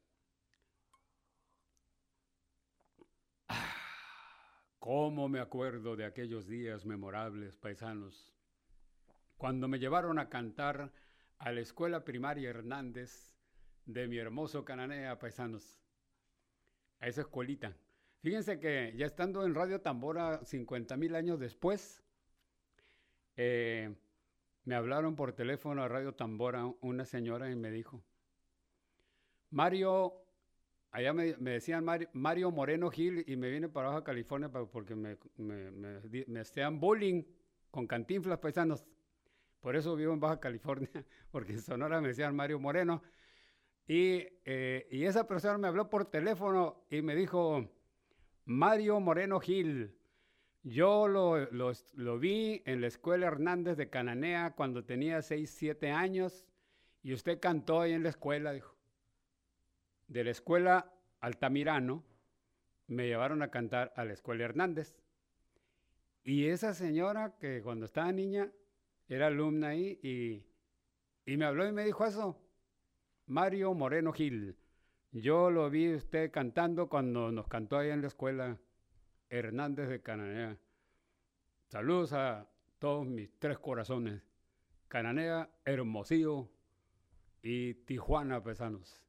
¿Cómo 4.79 5.29
me 5.29 5.41
acuerdo 5.41 5.97
de 5.97 6.05
aquellos 6.05 6.47
días 6.47 6.85
memorables, 6.85 7.57
paisanos? 7.57 8.33
Cuando 9.37 9.67
me 9.67 9.79
llevaron 9.79 10.19
a 10.19 10.29
cantar 10.29 10.93
a 11.39 11.51
la 11.53 11.61
escuela 11.61 12.05
primaria 12.05 12.51
Hernández 12.51 13.33
de 13.87 14.07
mi 14.07 14.19
hermoso 14.19 14.65
Cananea, 14.65 15.19
paisanos. 15.19 15.81
A 17.01 17.09
esa 17.09 17.23
escuelita. 17.23 17.77
Fíjense 18.23 18.61
que 18.61 18.95
ya 18.97 19.07
estando 19.07 19.45
en 19.45 19.53
Radio 19.53 19.81
Tambora 19.81 20.45
50 20.45 20.97
mil 20.97 21.17
años 21.17 21.41
después, 21.41 22.05
eh, 23.37 23.93
me 24.63 24.77
hablaron 24.77 25.17
por 25.17 25.33
teléfono 25.33 25.83
a 25.83 25.89
Radio 25.89 26.15
Tambora 26.15 26.65
una 26.83 27.05
señora 27.05 27.51
y 27.51 27.57
me 27.57 27.73
dijo, 27.73 28.05
Mario, 29.51 30.23
allá 30.93 31.13
me, 31.13 31.33
decían 31.35 31.85
Mario, 32.13 32.53
Moreno 32.53 32.91
Gil 32.93 33.25
y 33.27 33.35
me 33.35 33.51
vine 33.51 33.69
para 33.69 33.89
Baja 33.89 34.05
California 34.05 34.49
porque 34.49 34.95
me, 34.95 35.19
me, 35.37 35.73
me, 35.73 36.41
hacían 36.41 36.79
bullying 36.79 37.25
con 37.73 37.89
cantinflas 37.89 38.39
paisanos. 38.39 38.85
Por 39.59 39.75
eso 39.75 39.97
vivo 39.97 40.13
en 40.13 40.21
Baja 40.21 40.39
California, 40.39 40.89
porque 41.33 41.55
en 41.55 41.61
Sonora 41.61 42.01
me 42.01 42.09
decían 42.09 42.37
Mario 42.37 42.61
Moreno. 42.61 43.03
Y, 43.89 44.29
eh, 44.45 44.87
y 44.93 45.07
esa 45.07 45.27
persona 45.27 45.59
me 45.59 45.67
habló 45.67 45.91
por 45.91 46.05
teléfono 46.05 46.87
y 46.89 47.03
me 47.03 47.17
dijo, 47.17 47.69
Mario 48.45 49.01
Moreno 49.01 49.41
Gil, 49.41 49.95
yo 50.63 51.09
lo, 51.09 51.51
lo, 51.51 52.19
vi 52.19 52.63
en 52.67 52.81
la 52.81 52.87
escuela 52.87 53.27
Hernández 53.27 53.77
de 53.77 53.91
Cananea 53.91 54.55
cuando 54.55 54.85
tenía 54.85 55.23
6, 55.23 55.51
7 55.51 55.91
años 55.91 56.47
y 57.03 57.15
usted 57.15 57.41
cantó 57.41 57.81
ahí 57.81 57.93
en 57.93 58.03
la 58.03 58.11
escuela, 58.11 58.53
dijo 58.53 58.77
de 60.13 60.25
la 60.25 60.31
escuela 60.31 60.93
Altamirano 61.21 62.05
me 62.87 63.07
llevaron 63.07 63.43
a 63.43 63.51
cantar 63.51 63.93
a 63.97 64.05
la 64.05 64.13
escuela 64.13 64.45
Hernández. 64.45 64.99
Y 66.23 66.47
esa 66.47 66.75
señora 66.75 67.37
que 67.41 67.63
cuando 67.63 67.87
estaba 67.87 68.13
niña 68.13 68.53
era 69.09 69.29
alumna 69.29 69.69
ahí 69.69 69.99
y 71.25 71.37
me 71.37 71.45
habló 71.47 71.67
y 71.67 71.73
me 71.73 71.85
dijo 71.85 72.05
eso, 72.05 72.39
Mario 73.27 73.73
Moreno 73.73 74.13
Gil. 74.13 74.57
Yo 75.15 75.51
lo 75.51 75.69
vi 75.69 75.95
usted 75.95 76.31
cantando 76.31 76.89
cuando 76.89 77.31
nos 77.31 77.47
cantó 77.47 77.77
ahí 77.77 77.91
en 77.91 78.01
la 78.01 78.07
escuela 78.07 78.57
Hernández 79.29 79.91
de 79.91 80.01
Cananea. 80.01 80.57
Saludos 81.69 82.15
a 82.15 82.49
todos 82.79 83.07
mis 83.07 83.31
tres 83.39 83.59
corazones. 83.59 84.23
Cananea, 84.89 85.51
Hermosillo 85.67 86.49
y 87.43 87.75
Tijuana, 87.75 88.43
pesanos. 88.43 89.05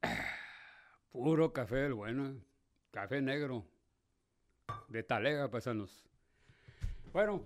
Puro 1.12 1.52
café 1.52 1.90
bueno, 1.92 2.40
café 2.90 3.20
negro, 3.20 3.66
de 4.88 5.02
talega, 5.02 5.50
pesanos. 5.50 6.08
Bueno, 7.12 7.44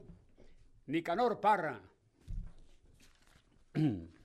Nicanor 0.87 1.41
Parra. 1.41 1.81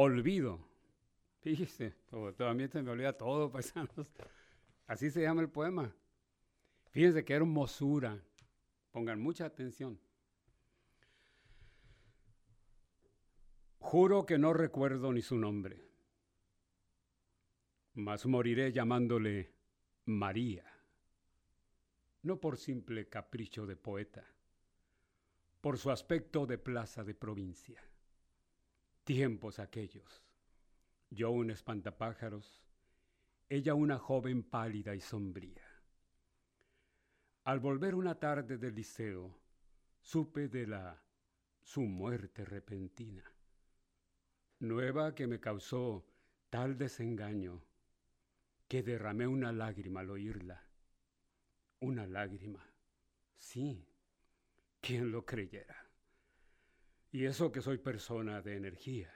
Olvido. 0.00 0.60
Fíjese, 1.40 1.92
todavía 2.36 2.68
se 2.68 2.82
me 2.82 2.92
olvida 2.92 3.14
todo, 3.14 3.50
paisanos. 3.52 4.12
Así 4.86 5.10
se 5.10 5.22
llama 5.22 5.42
el 5.42 5.50
poema. 5.50 5.92
Fíjense 6.90 7.24
qué 7.24 7.34
hermosura. 7.34 8.22
Pongan 8.92 9.20
mucha 9.20 9.46
atención. 9.46 9.98
Juro 13.80 14.24
que 14.24 14.38
no 14.38 14.52
recuerdo 14.52 15.12
ni 15.12 15.20
su 15.20 15.36
nombre, 15.36 15.84
mas 17.94 18.24
moriré 18.26 18.70
llamándole 18.70 19.52
María, 20.04 20.64
no 22.22 22.38
por 22.38 22.56
simple 22.56 23.08
capricho 23.08 23.66
de 23.66 23.74
poeta, 23.74 24.24
por 25.60 25.76
su 25.76 25.90
aspecto 25.90 26.46
de 26.46 26.58
plaza 26.58 27.02
de 27.02 27.14
provincia. 27.14 27.87
Tiempos 29.08 29.58
aquellos, 29.58 30.22
yo 31.08 31.30
un 31.30 31.50
espantapájaros, 31.50 32.62
ella 33.48 33.72
una 33.72 33.98
joven 33.98 34.42
pálida 34.42 34.94
y 34.94 35.00
sombría. 35.00 35.66
Al 37.44 37.58
volver 37.58 37.94
una 37.94 38.16
tarde 38.16 38.58
del 38.58 38.74
liceo, 38.74 39.34
supe 40.02 40.48
de 40.48 40.66
la 40.66 41.02
su 41.62 41.80
muerte 41.80 42.44
repentina, 42.44 43.24
nueva 44.58 45.14
que 45.14 45.26
me 45.26 45.40
causó 45.40 46.04
tal 46.50 46.76
desengaño 46.76 47.64
que 48.68 48.82
derramé 48.82 49.26
una 49.26 49.52
lágrima 49.52 50.00
al 50.00 50.10
oírla. 50.10 50.68
Una 51.80 52.06
lágrima, 52.06 52.62
sí, 53.38 53.88
quien 54.82 55.10
lo 55.10 55.24
creyera. 55.24 55.87
Y 57.18 57.26
eso 57.26 57.50
que 57.50 57.60
soy 57.60 57.78
persona 57.78 58.40
de 58.42 58.56
energía. 58.56 59.12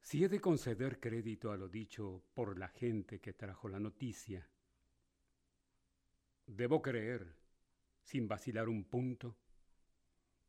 Si 0.00 0.22
he 0.22 0.28
de 0.28 0.40
conceder 0.40 1.00
crédito 1.00 1.50
a 1.50 1.56
lo 1.56 1.68
dicho 1.68 2.22
por 2.32 2.56
la 2.56 2.68
gente 2.68 3.18
que 3.18 3.32
trajo 3.32 3.68
la 3.68 3.80
noticia, 3.80 4.48
Debo 6.46 6.80
creer, 6.80 7.34
sin 8.04 8.28
vacilar 8.28 8.68
un 8.68 8.84
punto, 8.84 9.36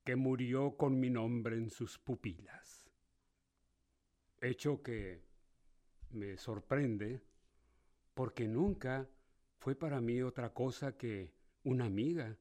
que 0.03 0.15
murió 0.15 0.77
con 0.77 0.99
mi 0.99 1.09
nombre 1.09 1.57
en 1.57 1.71
sus 1.71 1.97
pupilas. 1.97 2.87
Hecho 4.39 4.83
que 4.83 5.23
me 6.11 6.37
sorprende 6.37 7.23
porque 8.13 8.47
nunca 8.47 9.09
fue 9.57 9.73
para 9.73 10.01
mí 10.01 10.21
otra 10.21 10.53
cosa 10.53 10.95
que 10.95 11.33
una 11.63 11.85
amiga. 11.85 12.37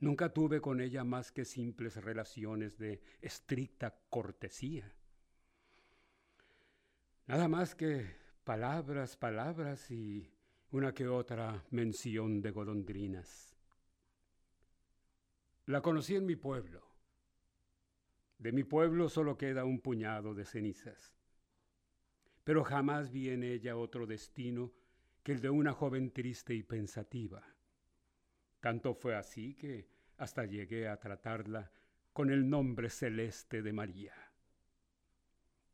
Nunca 0.00 0.32
tuve 0.32 0.60
con 0.60 0.80
ella 0.80 1.04
más 1.04 1.32
que 1.32 1.44
simples 1.44 1.96
relaciones 1.96 2.76
de 2.78 3.00
estricta 3.20 3.96
cortesía. 4.10 4.92
Nada 7.26 7.48
más 7.48 7.74
que 7.74 8.16
palabras, 8.44 9.16
palabras 9.16 9.90
y 9.90 10.30
una 10.70 10.92
que 10.92 11.08
otra 11.08 11.64
mención 11.70 12.42
de 12.42 12.50
golondrinas. 12.50 13.56
La 15.66 15.80
conocí 15.80 16.16
en 16.16 16.26
mi 16.26 16.36
pueblo. 16.36 16.86
De 18.38 18.52
mi 18.52 18.64
pueblo 18.64 19.08
solo 19.08 19.38
queda 19.38 19.64
un 19.64 19.80
puñado 19.80 20.34
de 20.34 20.44
cenizas. 20.44 21.14
Pero 22.42 22.62
jamás 22.62 23.10
vi 23.10 23.30
en 23.30 23.42
ella 23.42 23.76
otro 23.76 24.06
destino 24.06 24.72
que 25.22 25.32
el 25.32 25.40
de 25.40 25.48
una 25.48 25.72
joven 25.72 26.10
triste 26.10 26.54
y 26.54 26.62
pensativa. 26.62 27.53
Tanto 28.64 28.94
fue 28.94 29.14
así 29.14 29.52
que 29.52 29.86
hasta 30.16 30.46
llegué 30.46 30.88
a 30.88 30.96
tratarla 30.96 31.70
con 32.14 32.30
el 32.30 32.48
nombre 32.48 32.88
celeste 32.88 33.60
de 33.60 33.74
María. 33.74 34.14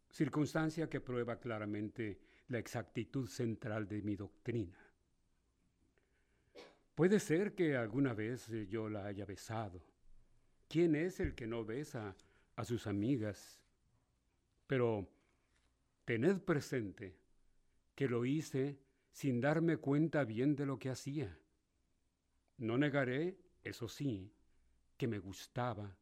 Circunstancia 0.09 0.91
que 0.91 1.01
prueba 1.01 1.39
claramente 1.39 2.19
la 2.49 2.59
exactitud 2.59 3.29
central 3.29 3.87
de 3.87 4.03
mi 4.03 4.17
doctrina. 4.17 4.77
Puede 6.97 7.21
ser 7.21 7.55
que 7.55 7.77
alguna 7.77 8.13
vez 8.13 8.49
eh, 8.49 8.67
yo 8.67 8.89
la 8.89 9.07
haya 9.07 9.25
besado. 9.25 9.81
¿Quién 10.69 10.97
es 10.97 11.21
el 11.21 11.37
que 11.37 11.47
no 11.47 11.65
besa 11.65 12.17
a 12.57 12.65
sus 12.65 12.89
amigas? 12.89 13.63
Pero 14.67 15.09
tened 16.05 16.41
presente 16.41 17.15
que 17.95 18.09
lo 18.09 18.25
hice 18.25 18.81
sin 19.13 19.41
darme 19.41 19.77
cuenta 19.77 20.25
bien 20.25 20.57
de 20.57 20.67
lo 20.67 20.81
que 20.81 20.91
hacía. 20.91 21.39
No 22.61 22.77
negaré, 22.77 23.39
eso 23.65 23.89
sí, 23.89 24.31
que 24.99 25.09
me 25.09 25.19
gustaba 25.19 25.97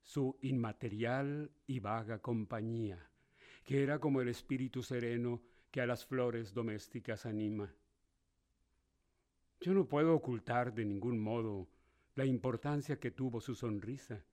su 0.00 0.38
inmaterial 0.42 1.50
y 1.66 1.80
vaga 1.80 2.22
compañía, 2.22 3.10
que 3.64 3.82
era 3.82 3.98
como 3.98 4.20
el 4.20 4.28
espíritu 4.28 4.80
sereno 4.84 5.42
que 5.72 5.80
a 5.80 5.86
las 5.86 6.06
flores 6.06 6.54
domésticas 6.54 7.26
anima. 7.26 7.74
Yo 9.60 9.74
no 9.74 9.88
puedo 9.88 10.14
ocultar 10.14 10.72
de 10.72 10.84
ningún 10.84 11.18
modo 11.18 11.68
la 12.14 12.24
importancia 12.24 13.00
que 13.00 13.10
tuvo 13.10 13.40
su 13.40 13.56
sonrisa, 13.56 14.24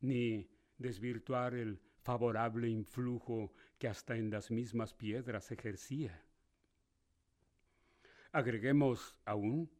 ni 0.00 0.48
desvirtuar 0.78 1.54
el 1.54 1.78
favorable 2.00 2.70
influjo 2.70 3.52
que 3.78 3.88
hasta 3.88 4.16
en 4.16 4.30
las 4.30 4.50
mismas 4.50 4.94
piedras 4.94 5.52
ejercía. 5.52 6.24
Agreguemos 8.32 9.14
aún 9.26 9.70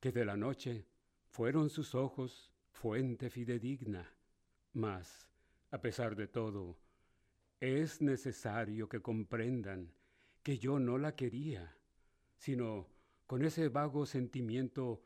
que 0.00 0.12
de 0.12 0.24
la 0.24 0.36
noche 0.36 0.86
fueron 1.28 1.70
sus 1.70 1.94
ojos 1.94 2.50
fuente 2.72 3.30
fidedigna, 3.30 4.10
mas, 4.72 5.28
a 5.70 5.80
pesar 5.80 6.16
de 6.16 6.26
todo, 6.26 6.78
es 7.60 8.00
necesario 8.00 8.88
que 8.88 9.02
comprendan 9.02 9.92
que 10.42 10.58
yo 10.58 10.78
no 10.78 10.96
la 10.96 11.14
quería, 11.14 11.76
sino 12.36 12.88
con 13.26 13.44
ese 13.44 13.68
vago 13.68 14.06
sentimiento 14.06 15.02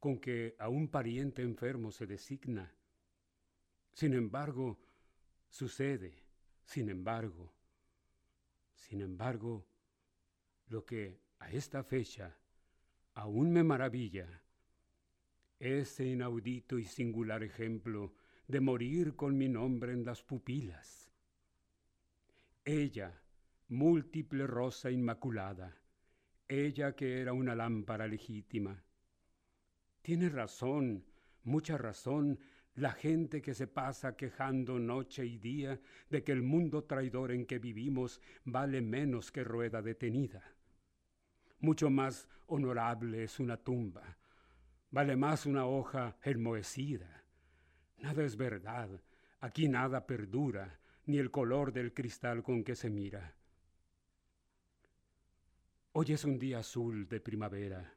con 0.00 0.18
que 0.18 0.56
a 0.58 0.68
un 0.68 0.88
pariente 0.88 1.42
enfermo 1.42 1.92
se 1.92 2.06
designa. 2.06 2.74
Sin 3.92 4.14
embargo, 4.14 4.78
sucede, 5.48 6.24
sin 6.64 6.88
embargo, 6.88 7.52
sin 8.74 9.02
embargo, 9.02 9.66
lo 10.68 10.84
que 10.84 11.20
a 11.40 11.50
esta 11.50 11.82
fecha 11.82 12.38
aún 13.18 13.50
me 13.50 13.64
maravilla, 13.64 14.44
ese 15.58 16.06
inaudito 16.06 16.78
y 16.78 16.84
singular 16.84 17.42
ejemplo 17.42 18.14
de 18.46 18.60
morir 18.60 19.16
con 19.16 19.36
mi 19.36 19.48
nombre 19.48 19.92
en 19.92 20.04
las 20.04 20.22
pupilas. 20.22 21.10
Ella, 22.64 23.20
múltiple 23.66 24.46
rosa 24.46 24.92
inmaculada, 24.92 25.76
ella 26.46 26.94
que 26.94 27.20
era 27.20 27.32
una 27.32 27.56
lámpara 27.56 28.06
legítima. 28.06 28.84
Tiene 30.00 30.28
razón, 30.28 31.04
mucha 31.42 31.76
razón, 31.76 32.38
la 32.76 32.92
gente 32.92 33.42
que 33.42 33.54
se 33.54 33.66
pasa 33.66 34.16
quejando 34.16 34.78
noche 34.78 35.26
y 35.26 35.38
día 35.38 35.80
de 36.08 36.22
que 36.22 36.30
el 36.30 36.42
mundo 36.42 36.84
traidor 36.84 37.32
en 37.32 37.46
que 37.46 37.58
vivimos 37.58 38.20
vale 38.44 38.80
menos 38.80 39.32
que 39.32 39.42
rueda 39.42 39.82
detenida. 39.82 40.57
Mucho 41.60 41.90
más 41.90 42.28
honorable 42.46 43.24
es 43.24 43.40
una 43.40 43.56
tumba, 43.56 44.16
vale 44.90 45.16
más 45.16 45.44
una 45.44 45.66
hoja 45.66 46.16
enmohecida. 46.22 47.24
Nada 47.98 48.22
es 48.22 48.36
verdad, 48.36 48.88
aquí 49.40 49.68
nada 49.68 50.06
perdura, 50.06 50.78
ni 51.06 51.18
el 51.18 51.30
color 51.30 51.72
del 51.72 51.92
cristal 51.92 52.42
con 52.42 52.62
que 52.62 52.76
se 52.76 52.90
mira. 52.90 53.34
Hoy 55.92 56.12
es 56.12 56.24
un 56.24 56.38
día 56.38 56.60
azul 56.60 57.08
de 57.08 57.18
primavera. 57.18 57.92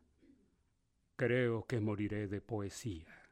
Creo 1.16 1.68
que 1.68 1.80
moriré 1.80 2.28
de 2.28 2.42
poesía. 2.42 3.30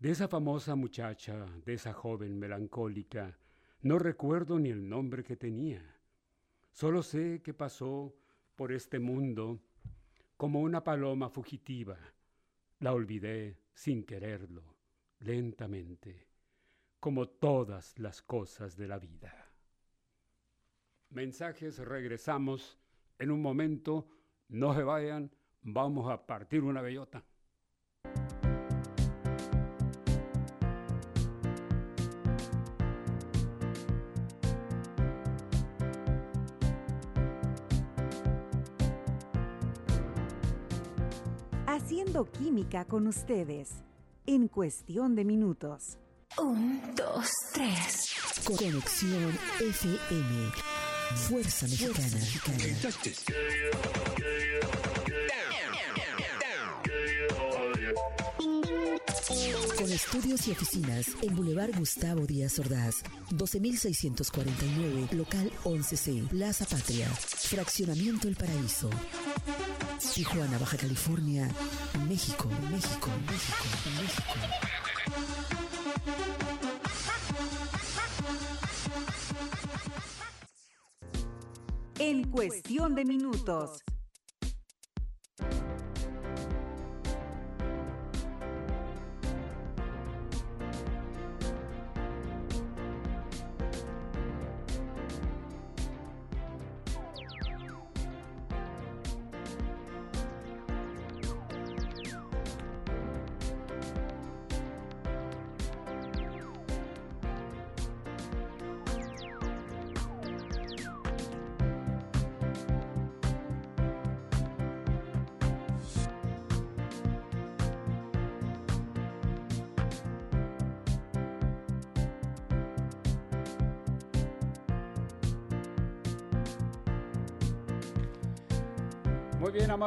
De 0.00 0.10
esa 0.10 0.26
famosa 0.26 0.74
muchacha, 0.74 1.46
de 1.64 1.74
esa 1.74 1.92
joven 1.92 2.36
melancólica, 2.36 3.38
no 3.82 3.98
recuerdo 4.00 4.58
ni 4.58 4.70
el 4.70 4.88
nombre 4.88 5.22
que 5.22 5.36
tenía. 5.36 5.82
Solo 6.72 7.02
sé 7.02 7.42
que 7.42 7.54
pasó 7.54 8.16
por 8.56 8.72
este 8.72 8.98
mundo 8.98 9.60
como 10.36 10.60
una 10.60 10.82
paloma 10.82 11.28
fugitiva. 11.28 11.96
La 12.80 12.92
olvidé 12.92 13.58
sin 13.72 14.04
quererlo, 14.04 14.62
lentamente, 15.20 16.26
como 17.00 17.28
todas 17.28 17.98
las 17.98 18.22
cosas 18.22 18.76
de 18.76 18.88
la 18.88 18.98
vida. 18.98 19.50
Mensajes, 21.10 21.78
regresamos 21.78 22.78
en 23.18 23.30
un 23.30 23.40
momento, 23.40 24.08
no 24.48 24.74
se 24.74 24.82
vayan, 24.82 25.30
vamos 25.62 26.10
a 26.10 26.26
partir 26.26 26.62
una 26.62 26.82
bellota. 26.82 27.24
Haciendo 42.14 42.30
química 42.30 42.84
con 42.84 43.08
ustedes 43.08 43.70
en 44.24 44.46
cuestión 44.46 45.16
de 45.16 45.24
minutos. 45.24 45.98
Un, 46.38 46.80
dos, 46.94 47.28
tres. 47.52 48.14
Conexión 48.44 49.36
FM. 49.58 50.52
Fuerza 51.28 51.66
Mexicana. 51.66 52.18
Con 59.76 59.90
estudios 59.90 60.46
y 60.46 60.52
oficinas 60.52 61.08
en 61.20 61.34
Boulevard 61.34 61.76
Gustavo 61.76 62.26
Díaz 62.26 62.60
Ordaz, 62.60 63.02
12649, 63.30 65.08
local 65.16 65.50
11C, 65.64 66.28
Plaza 66.28 66.64
Patria, 66.64 67.08
Fraccionamiento 67.08 68.28
El 68.28 68.36
Paraíso. 68.36 68.88
Tijuana, 70.12 70.58
Baja 70.58 70.76
California, 70.76 71.48
México, 72.08 72.48
México, 72.70 73.08
México, 73.26 73.64
México. 74.00 74.34
En 81.98 82.24
cuestión 82.30 82.94
de 82.94 83.04
minutos. 83.04 83.82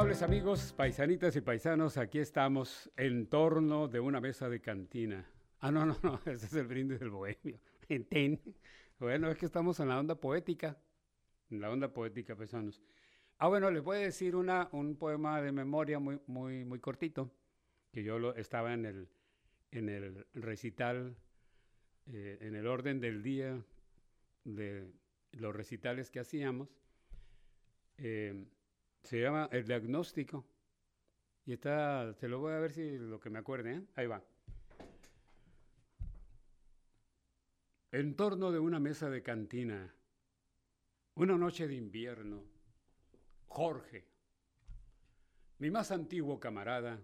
Amables 0.08 0.22
amigos, 0.22 0.72
paisanitas 0.72 1.36
y 1.36 1.42
paisanos, 1.42 1.98
aquí 1.98 2.18
estamos 2.18 2.90
en 2.96 3.26
torno 3.26 3.88
de 3.88 4.00
una 4.00 4.22
mesa 4.22 4.48
de 4.48 4.58
cantina. 4.58 5.28
Ah, 5.60 5.70
no, 5.70 5.84
no, 5.84 5.98
no, 6.02 6.18
ese 6.24 6.46
es 6.46 6.54
el 6.54 6.66
brindis 6.66 6.98
del 6.98 7.10
bohemio. 7.10 7.60
Bueno, 8.98 9.28
es 9.28 9.36
que 9.36 9.44
estamos 9.44 9.78
en 9.80 9.88
la 9.88 10.00
onda 10.00 10.14
poética, 10.14 10.78
en 11.50 11.60
la 11.60 11.70
onda 11.70 11.92
poética, 11.92 12.34
paisanos. 12.34 12.80
Ah, 13.36 13.48
bueno, 13.48 13.70
les 13.70 13.82
voy 13.82 13.98
a 13.98 14.00
decir 14.00 14.34
una, 14.34 14.70
un 14.72 14.96
poema 14.96 15.42
de 15.42 15.52
memoria 15.52 15.98
muy, 15.98 16.18
muy, 16.26 16.64
muy 16.64 16.78
cortito, 16.78 17.30
que 17.92 18.02
yo 18.02 18.18
lo, 18.18 18.34
estaba 18.34 18.72
en 18.72 18.86
el, 18.86 19.08
en 19.72 19.90
el 19.90 20.26
recital, 20.32 21.18
eh, 22.06 22.38
en 22.40 22.56
el 22.56 22.66
orden 22.66 22.98
del 22.98 23.22
día 23.22 23.62
de 24.44 24.90
los 25.32 25.54
recitales 25.54 26.10
que 26.10 26.20
hacíamos. 26.20 26.70
Eh, 27.98 28.46
se 29.02 29.20
llama 29.20 29.48
El 29.52 29.64
Diagnóstico. 29.64 30.44
Y 31.44 31.54
está, 31.54 32.12
se 32.14 32.28
lo 32.28 32.40
voy 32.40 32.52
a 32.52 32.58
ver 32.58 32.72
si 32.72 32.98
lo 32.98 33.18
que 33.18 33.30
me 33.30 33.38
acuerde, 33.38 33.74
¿eh? 33.74 33.82
Ahí 33.96 34.06
va. 34.06 34.22
En 37.90 38.14
torno 38.14 38.52
de 38.52 38.58
una 38.58 38.78
mesa 38.78 39.08
de 39.08 39.22
cantina, 39.22 39.94
una 41.14 41.38
noche 41.38 41.66
de 41.66 41.74
invierno, 41.74 42.44
Jorge, 43.46 44.06
mi 45.58 45.70
más 45.70 45.90
antiguo 45.90 46.38
camarada, 46.38 47.00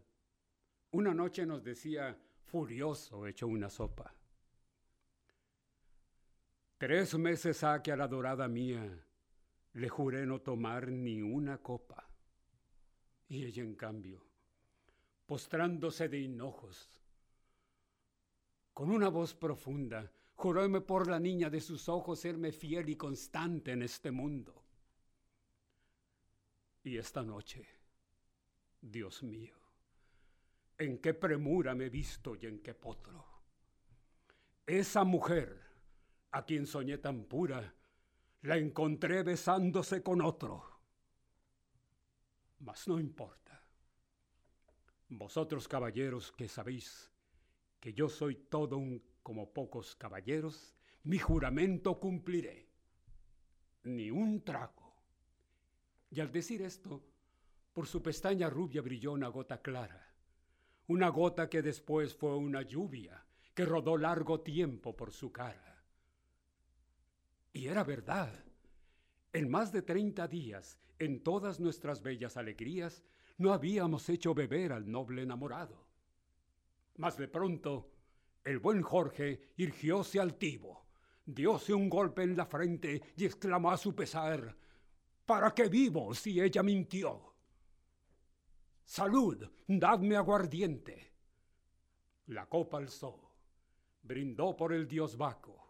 una 0.90 1.14
noche 1.14 1.46
nos 1.46 1.64
decía, 1.64 2.16
furioso, 2.44 3.26
hecho 3.26 3.48
una 3.48 3.70
sopa. 3.70 4.14
Tres 6.76 7.16
meses 7.16 7.64
ha 7.64 7.82
que 7.82 7.92
a 7.92 7.96
la 7.96 8.06
dorada 8.06 8.46
mía 8.46 9.04
le 9.74 9.88
juré 9.88 10.24
no 10.26 10.40
tomar 10.40 10.88
ni 10.88 11.20
una 11.22 11.58
copa. 11.58 12.08
Y 13.28 13.44
ella, 13.44 13.62
en 13.62 13.74
cambio, 13.74 14.24
postrándose 15.26 16.08
de 16.08 16.20
hinojos, 16.20 16.90
con 18.72 18.90
una 18.90 19.08
voz 19.08 19.34
profunda, 19.34 20.10
juróme 20.34 20.80
por 20.80 21.08
la 21.08 21.18
niña 21.18 21.50
de 21.50 21.60
sus 21.60 21.88
ojos 21.88 22.20
serme 22.20 22.52
fiel 22.52 22.88
y 22.88 22.96
constante 22.96 23.72
en 23.72 23.82
este 23.82 24.10
mundo. 24.10 24.64
Y 26.82 26.98
esta 26.98 27.22
noche, 27.22 27.66
Dios 28.80 29.22
mío, 29.22 29.56
en 30.78 30.98
qué 30.98 31.14
premura 31.14 31.74
me 31.74 31.86
he 31.86 31.90
visto 31.90 32.36
y 32.36 32.46
en 32.46 32.60
qué 32.60 32.74
potro. 32.74 33.24
Esa 34.66 35.04
mujer, 35.04 35.60
a 36.30 36.44
quien 36.44 36.66
soñé 36.66 36.98
tan 36.98 37.24
pura, 37.24 37.74
la 38.44 38.58
encontré 38.58 39.22
besándose 39.22 40.02
con 40.02 40.20
otro. 40.20 40.62
Mas 42.58 42.86
no 42.86 43.00
importa. 43.00 43.58
Vosotros 45.08 45.66
caballeros 45.66 46.30
que 46.30 46.46
sabéis 46.46 47.10
que 47.80 47.94
yo 47.94 48.08
soy 48.10 48.34
todo 48.34 48.76
un 48.76 49.02
como 49.22 49.50
pocos 49.50 49.96
caballeros, 49.96 50.76
mi 51.04 51.18
juramento 51.18 51.98
cumpliré. 51.98 52.68
Ni 53.84 54.10
un 54.10 54.44
trago. 54.44 54.94
Y 56.10 56.20
al 56.20 56.30
decir 56.30 56.60
esto, 56.60 57.02
por 57.72 57.86
su 57.86 58.02
pestaña 58.02 58.50
rubia 58.50 58.82
brilló 58.82 59.12
una 59.12 59.28
gota 59.28 59.62
clara, 59.62 60.14
una 60.88 61.08
gota 61.08 61.48
que 61.48 61.62
después 61.62 62.14
fue 62.14 62.36
una 62.36 62.60
lluvia 62.60 63.24
que 63.54 63.64
rodó 63.64 63.96
largo 63.96 64.42
tiempo 64.42 64.94
por 64.94 65.12
su 65.12 65.32
cara. 65.32 65.73
Y 67.54 67.68
era 67.68 67.84
verdad. 67.84 68.44
En 69.32 69.48
más 69.48 69.72
de 69.72 69.80
treinta 69.80 70.28
días, 70.28 70.78
en 70.98 71.22
todas 71.22 71.60
nuestras 71.60 72.02
bellas 72.02 72.36
alegrías, 72.36 73.02
no 73.38 73.52
habíamos 73.52 74.08
hecho 74.08 74.34
beber 74.34 74.72
al 74.72 74.90
noble 74.90 75.22
enamorado. 75.22 75.86
Mas 76.96 77.16
de 77.16 77.28
pronto, 77.28 77.92
el 78.44 78.58
buen 78.58 78.82
Jorge 78.82 79.52
irgióse 79.56 80.18
altivo, 80.20 80.86
dióse 81.24 81.72
un 81.72 81.88
golpe 81.88 82.22
en 82.24 82.36
la 82.36 82.44
frente 82.44 83.00
y 83.16 83.24
exclamó 83.24 83.70
a 83.70 83.76
su 83.76 83.94
pesar, 83.94 84.56
¿Para 85.24 85.54
qué 85.54 85.68
vivo 85.68 86.12
si 86.12 86.40
ella 86.40 86.62
mintió? 86.62 87.34
Salud, 88.84 89.48
dadme 89.66 90.16
aguardiente. 90.16 91.14
La 92.26 92.46
copa 92.46 92.78
alzó, 92.78 93.32
brindó 94.02 94.54
por 94.54 94.72
el 94.72 94.86
dios 94.86 95.16
Baco, 95.16 95.63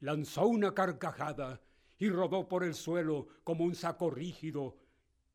lanzó 0.00 0.46
una 0.46 0.74
carcajada 0.74 1.60
y 1.98 2.10
rodó 2.10 2.48
por 2.48 2.64
el 2.64 2.74
suelo 2.74 3.28
como 3.44 3.64
un 3.64 3.74
saco 3.74 4.10
rígido 4.10 4.76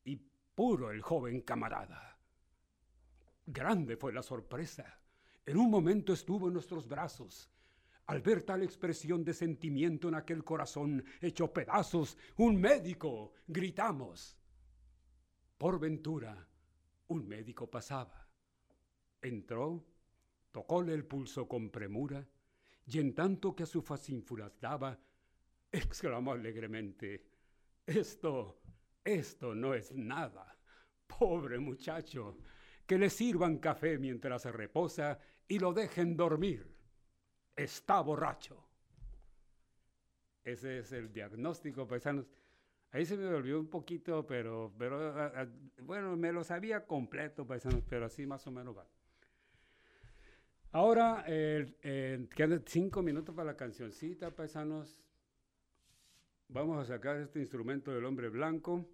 y 0.04 0.16
puro 0.54 0.90
el 0.90 1.02
joven 1.02 1.40
camarada. 1.40 2.18
Grande 3.46 3.96
fue 3.96 4.12
la 4.12 4.22
sorpresa. 4.22 5.00
En 5.44 5.56
un 5.56 5.70
momento 5.70 6.12
estuvo 6.12 6.46
en 6.46 6.54
nuestros 6.54 6.86
brazos. 6.86 7.50
Al 8.06 8.20
ver 8.20 8.42
tal 8.42 8.62
expresión 8.62 9.24
de 9.24 9.34
sentimiento 9.34 10.08
en 10.08 10.14
aquel 10.14 10.44
corazón 10.44 11.04
hecho 11.20 11.52
pedazos, 11.52 12.16
un 12.36 12.60
médico, 12.60 13.32
gritamos. 13.46 14.36
Por 15.58 15.78
ventura, 15.78 16.48
un 17.08 17.26
médico 17.26 17.70
pasaba. 17.70 18.28
Entró, 19.20 19.84
tocóle 20.50 20.94
el 20.94 21.04
pulso 21.04 21.48
con 21.48 21.70
premura, 21.70 22.28
y 22.86 22.98
en 22.98 23.14
tanto 23.14 23.54
que 23.54 23.62
a 23.62 23.66
su 23.66 23.82
faz 23.82 24.08
daba, 24.60 24.98
exclamó 25.70 26.32
alegremente, 26.32 27.24
esto 27.86 28.62
Esto 29.04 29.54
no 29.54 29.74
es 29.74 29.92
nada. 29.92 30.56
Pobre 31.06 31.58
muchacho, 31.58 32.38
que 32.86 32.98
le 32.98 33.10
sirvan 33.10 33.58
café 33.58 33.98
mientras 33.98 34.42
se 34.42 34.52
reposa 34.52 35.18
y 35.48 35.58
lo 35.58 35.72
dejen 35.72 36.16
dormir. 36.16 36.66
Está 37.56 38.00
borracho. 38.00 38.68
Ese 40.44 40.78
es 40.78 40.92
el 40.92 41.12
diagnóstico, 41.12 41.86
paisanos. 41.86 42.26
Ahí 42.90 43.06
se 43.06 43.16
me 43.16 43.26
olvidó 43.26 43.60
un 43.60 43.68
poquito, 43.70 44.26
pero, 44.26 44.72
pero 44.78 45.18
ah, 45.18 45.32
ah, 45.34 45.46
bueno, 45.82 46.16
me 46.16 46.32
lo 46.32 46.44
sabía 46.44 46.86
completo, 46.86 47.46
paisanos, 47.46 47.82
pero 47.88 48.06
así 48.06 48.26
más 48.26 48.46
o 48.46 48.50
menos 48.50 48.76
va. 48.76 48.86
Ahora, 50.74 51.22
eh, 51.26 52.26
quedan 52.34 52.62
cinco 52.64 53.02
minutos 53.02 53.34
para 53.34 53.48
la 53.52 53.56
cancioncita, 53.58 54.30
paisanos. 54.30 55.02
Vamos 56.48 56.78
a 56.78 56.86
sacar 56.86 57.18
este 57.18 57.40
instrumento 57.40 57.92
del 57.92 58.06
hombre 58.06 58.30
blanco. 58.30 58.86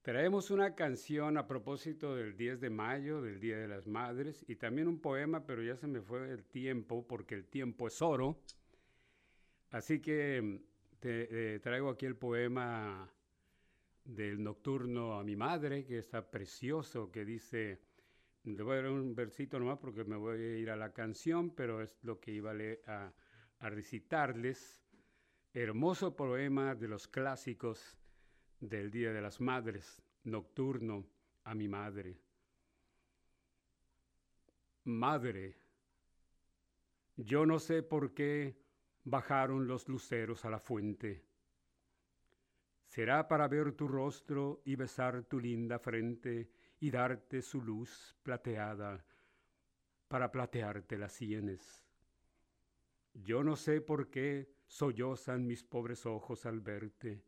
Traemos 0.00 0.50
una 0.50 0.74
canción 0.74 1.36
a 1.36 1.46
propósito 1.46 2.16
del 2.16 2.38
10 2.38 2.58
de 2.58 2.70
mayo, 2.70 3.20
del 3.20 3.38
Día 3.38 3.58
de 3.58 3.68
las 3.68 3.86
Madres, 3.86 4.46
y 4.48 4.56
también 4.56 4.88
un 4.88 4.98
poema, 4.98 5.44
pero 5.44 5.62
ya 5.62 5.76
se 5.76 5.86
me 5.86 6.00
fue 6.00 6.30
el 6.30 6.46
tiempo, 6.46 7.06
porque 7.06 7.34
el 7.34 7.44
tiempo 7.44 7.86
es 7.86 8.00
oro. 8.00 8.40
Así 9.72 10.00
que 10.00 10.62
te 11.00 11.56
eh, 11.56 11.60
traigo 11.60 11.90
aquí 11.90 12.06
el 12.06 12.16
poema 12.16 13.12
del 14.06 14.42
nocturno 14.42 15.18
a 15.18 15.22
mi 15.22 15.36
madre, 15.36 15.84
que 15.84 15.98
está 15.98 16.30
precioso, 16.30 17.10
que 17.12 17.26
dice, 17.26 17.87
le 18.56 18.62
voy 18.62 18.78
a 18.78 18.82
dar 18.82 18.90
un 18.90 19.14
versito 19.14 19.58
nomás 19.58 19.78
porque 19.78 20.04
me 20.04 20.16
voy 20.16 20.38
a 20.38 20.56
ir 20.58 20.70
a 20.70 20.76
la 20.76 20.92
canción, 20.92 21.50
pero 21.50 21.82
es 21.82 22.02
lo 22.02 22.18
que 22.18 22.32
iba 22.32 22.52
a, 22.86 23.12
a 23.58 23.70
recitarles. 23.70 24.82
Hermoso 25.52 26.14
poema 26.14 26.74
de 26.74 26.88
los 26.88 27.08
clásicos 27.08 27.98
del 28.60 28.90
Día 28.90 29.12
de 29.12 29.20
las 29.20 29.40
Madres, 29.40 30.02
nocturno 30.24 31.06
a 31.44 31.54
mi 31.54 31.68
madre. 31.68 32.20
Madre, 34.84 35.56
yo 37.16 37.44
no 37.44 37.58
sé 37.58 37.82
por 37.82 38.14
qué 38.14 38.56
bajaron 39.04 39.66
los 39.66 39.88
luceros 39.88 40.44
a 40.44 40.50
la 40.50 40.58
fuente. 40.58 41.24
Será 42.86 43.28
para 43.28 43.48
ver 43.48 43.72
tu 43.72 43.88
rostro 43.88 44.62
y 44.64 44.76
besar 44.76 45.24
tu 45.24 45.38
linda 45.38 45.78
frente 45.78 46.50
y 46.80 46.90
darte 46.90 47.42
su 47.42 47.60
luz 47.60 48.16
plateada 48.22 49.04
para 50.08 50.30
platearte 50.30 50.96
las 50.96 51.12
sienes. 51.12 51.84
Yo 53.14 53.42
no 53.42 53.56
sé 53.56 53.80
por 53.80 54.10
qué 54.10 54.50
sollozan 54.66 55.46
mis 55.46 55.64
pobres 55.64 56.06
ojos 56.06 56.46
al 56.46 56.60
verte 56.60 57.22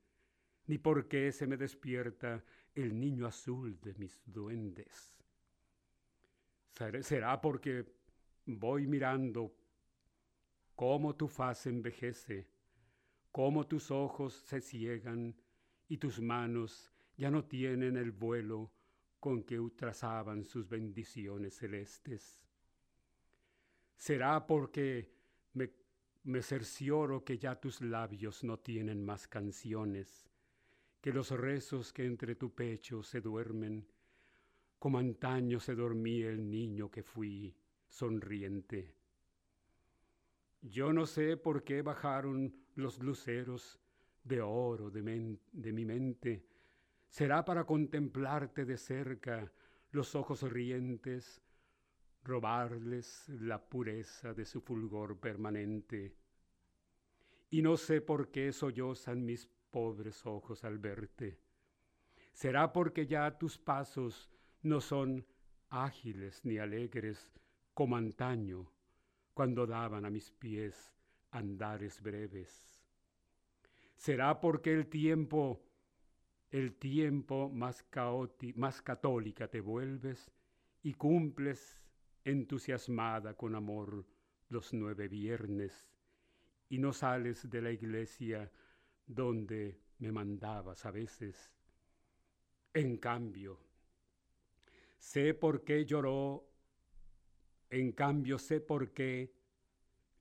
ni 0.71 0.79
por 0.79 1.09
qué 1.09 1.33
se 1.33 1.49
me 1.49 1.57
despierta 1.57 2.45
el 2.77 2.99
niño 2.99 3.27
azul 3.27 3.81
de 3.81 3.93
mis 3.95 4.23
duendes. 4.25 5.17
Será 7.01 7.41
porque 7.41 7.85
voy 8.47 8.87
mirando 8.87 9.53
cómo 10.77 11.17
tu 11.17 11.27
faz 11.27 11.67
envejece, 11.67 12.49
cómo 13.33 13.67
tus 13.67 13.91
ojos 13.91 14.33
se 14.33 14.61
ciegan 14.61 15.35
y 15.89 15.99
tus 15.99 16.21
manos 16.21 16.93
ya 17.17 17.33
no 17.33 17.45
tienen 17.45 17.97
el 17.97 18.13
vuelo 18.13 18.71
con 19.21 19.45
que 19.45 19.61
trazaban 19.77 20.45
sus 20.45 20.69
bendiciones 20.69 21.55
celestes. 21.55 22.47
Será 23.97 24.47
porque 24.47 25.13
me, 25.53 25.71
me 26.25 26.43
cercioro 26.43 27.23
que 27.25 27.39
ya 27.39 27.61
tus 27.61 27.83
labios 27.83 28.43
no 28.43 28.59
tienen 28.59 29.05
más 29.05 29.29
canciones, 29.29 30.29
que 31.01 31.13
los 31.13 31.31
rezos 31.31 31.93
que 31.93 32.07
entre 32.07 32.35
tu 32.35 32.55
pecho 32.55 33.03
se 33.03 33.21
duermen, 33.21 33.87
como 34.79 34.99
antaño 34.99 35.61
se 35.61 35.75
dormía 35.75 36.31
el 36.31 36.51
niño 36.51 36.91
que 36.91 37.03
fui, 37.03 37.55
sonriente. 37.87 38.97
Yo 40.63 40.93
no 40.93 41.07
sé 41.07 41.37
por 41.37 41.65
qué 41.65 41.83
bajaron 41.83 42.55
los 42.75 42.99
luceros 43.03 43.79
de 44.25 44.41
oro 44.41 44.91
de, 44.91 45.39
de 45.53 45.73
mi 45.73 45.85
mente. 45.85 46.47
Será 47.11 47.45
para 47.45 47.65
contemplarte 47.65 48.65
de 48.65 48.77
cerca 48.77 49.53
los 49.91 50.15
ojos 50.15 50.43
rientes, 50.43 51.43
robarles 52.23 53.29
la 53.29 53.61
pureza 53.61 54.33
de 54.33 54.45
su 54.45 54.61
fulgor 54.61 55.19
permanente. 55.19 56.15
Y 57.51 57.63
no 57.63 57.77
sé 57.77 58.01
por 58.01 58.31
qué 58.31 58.53
sollozan 58.53 59.25
mis 59.25 59.49
pobres 59.71 60.25
ojos 60.25 60.63
al 60.63 60.79
verte. 60.79 61.41
Será 62.33 62.73
porque 62.73 63.07
ya 63.09 63.37
tus 63.37 63.59
pasos 63.59 64.31
no 64.63 64.81
son 64.81 65.27
ágiles 65.69 66.45
ni 66.45 66.59
alegres 66.59 67.29
como 67.75 67.97
antaño, 67.97 68.71
cuando 69.35 69.67
daban 69.67 70.05
a 70.05 70.11
mis 70.11 70.31
pies 70.31 70.95
andares 71.33 72.01
breves. 72.01 72.81
Será 73.97 74.39
porque 74.41 74.73
el 74.73 74.87
tiempo, 74.87 75.61
el 76.51 76.75
tiempo 76.75 77.49
más, 77.49 77.87
más 78.57 78.83
católica 78.83 79.49
te 79.49 79.61
vuelves 79.61 80.31
y 80.83 80.95
cumples 80.95 81.81
entusiasmada 82.25 83.35
con 83.35 83.55
amor 83.55 84.07
los 84.49 84.73
nueve 84.75 85.09
viernes 85.09 85.87
y 86.69 86.79
no 86.79 86.93
sales 86.93 87.49
de 87.49 87.63
la 87.63 87.71
iglesia 87.71 88.51
donde 89.07 89.81
me 89.99 90.13
mandabas 90.13 90.85
a 90.87 90.91
veces. 90.91 91.53
En 92.73 92.97
cambio, 92.99 93.59
sé 94.99 95.35
por 95.35 95.65
qué 95.65 95.85
lloró, 95.85 96.49
en 97.71 97.93
cambio 97.93 98.39
sé 98.39 98.61
por 98.61 98.93
qué 98.93 99.33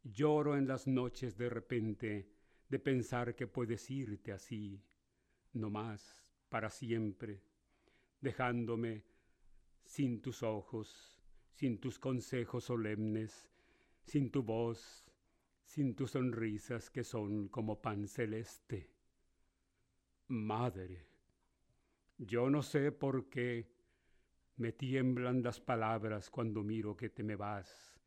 lloro 0.04 0.58
en 0.58 0.68
las 0.68 0.88
noches 0.88 1.38
de 1.38 1.50
repente 1.50 2.30
de 2.68 2.80
pensar 2.80 3.36
que 3.36 3.48
puedes 3.48 3.90
irte 3.90 4.32
así, 4.32 4.82
no 5.54 5.70
más, 5.70 6.24
para 6.50 6.70
siempre, 6.70 7.42
dejándome 8.22 9.04
sin 9.84 10.22
tus 10.22 10.44
ojos, 10.44 11.20
sin 11.52 11.80
tus 11.80 12.00
consejos 12.00 12.66
solemnes, 12.66 13.50
sin 14.04 14.32
tu 14.32 14.44
voz, 14.44 15.06
sin 15.64 15.96
tus 15.96 16.12
sonrisas 16.12 16.90
que 16.90 17.04
son 17.04 17.48
como 17.48 17.82
pan 17.82 18.08
celeste. 18.08 18.90
Madre, 20.28 21.06
yo 22.18 22.50
no 22.50 22.62
sé 22.62 22.92
por 22.92 23.30
qué 23.30 23.68
me 24.58 24.74
tiemblan 24.74 25.42
las 25.42 25.60
palabras 25.60 26.30
cuando 26.30 26.64
miro 26.64 26.96
que 26.96 27.10
te 27.10 27.24
me 27.24 27.36
vas, 27.36 28.00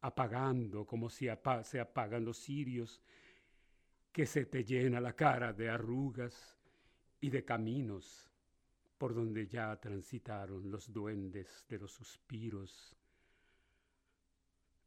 apagando 0.00 0.86
como 0.86 1.08
si 1.08 1.28
se 1.62 1.80
apagan 1.80 2.24
los 2.24 2.38
cirios, 2.38 3.02
que 4.12 4.26
se 4.26 4.44
te 4.44 4.64
llena 4.64 5.00
la 5.00 5.14
cara 5.14 5.52
de 5.52 5.70
arrugas 5.70 6.59
y 7.20 7.30
de 7.30 7.44
caminos 7.44 8.30
por 8.98 9.14
donde 9.14 9.46
ya 9.46 9.74
transitaron 9.80 10.70
los 10.70 10.92
duendes 10.92 11.64
de 11.68 11.78
los 11.78 11.92
suspiros, 11.92 12.94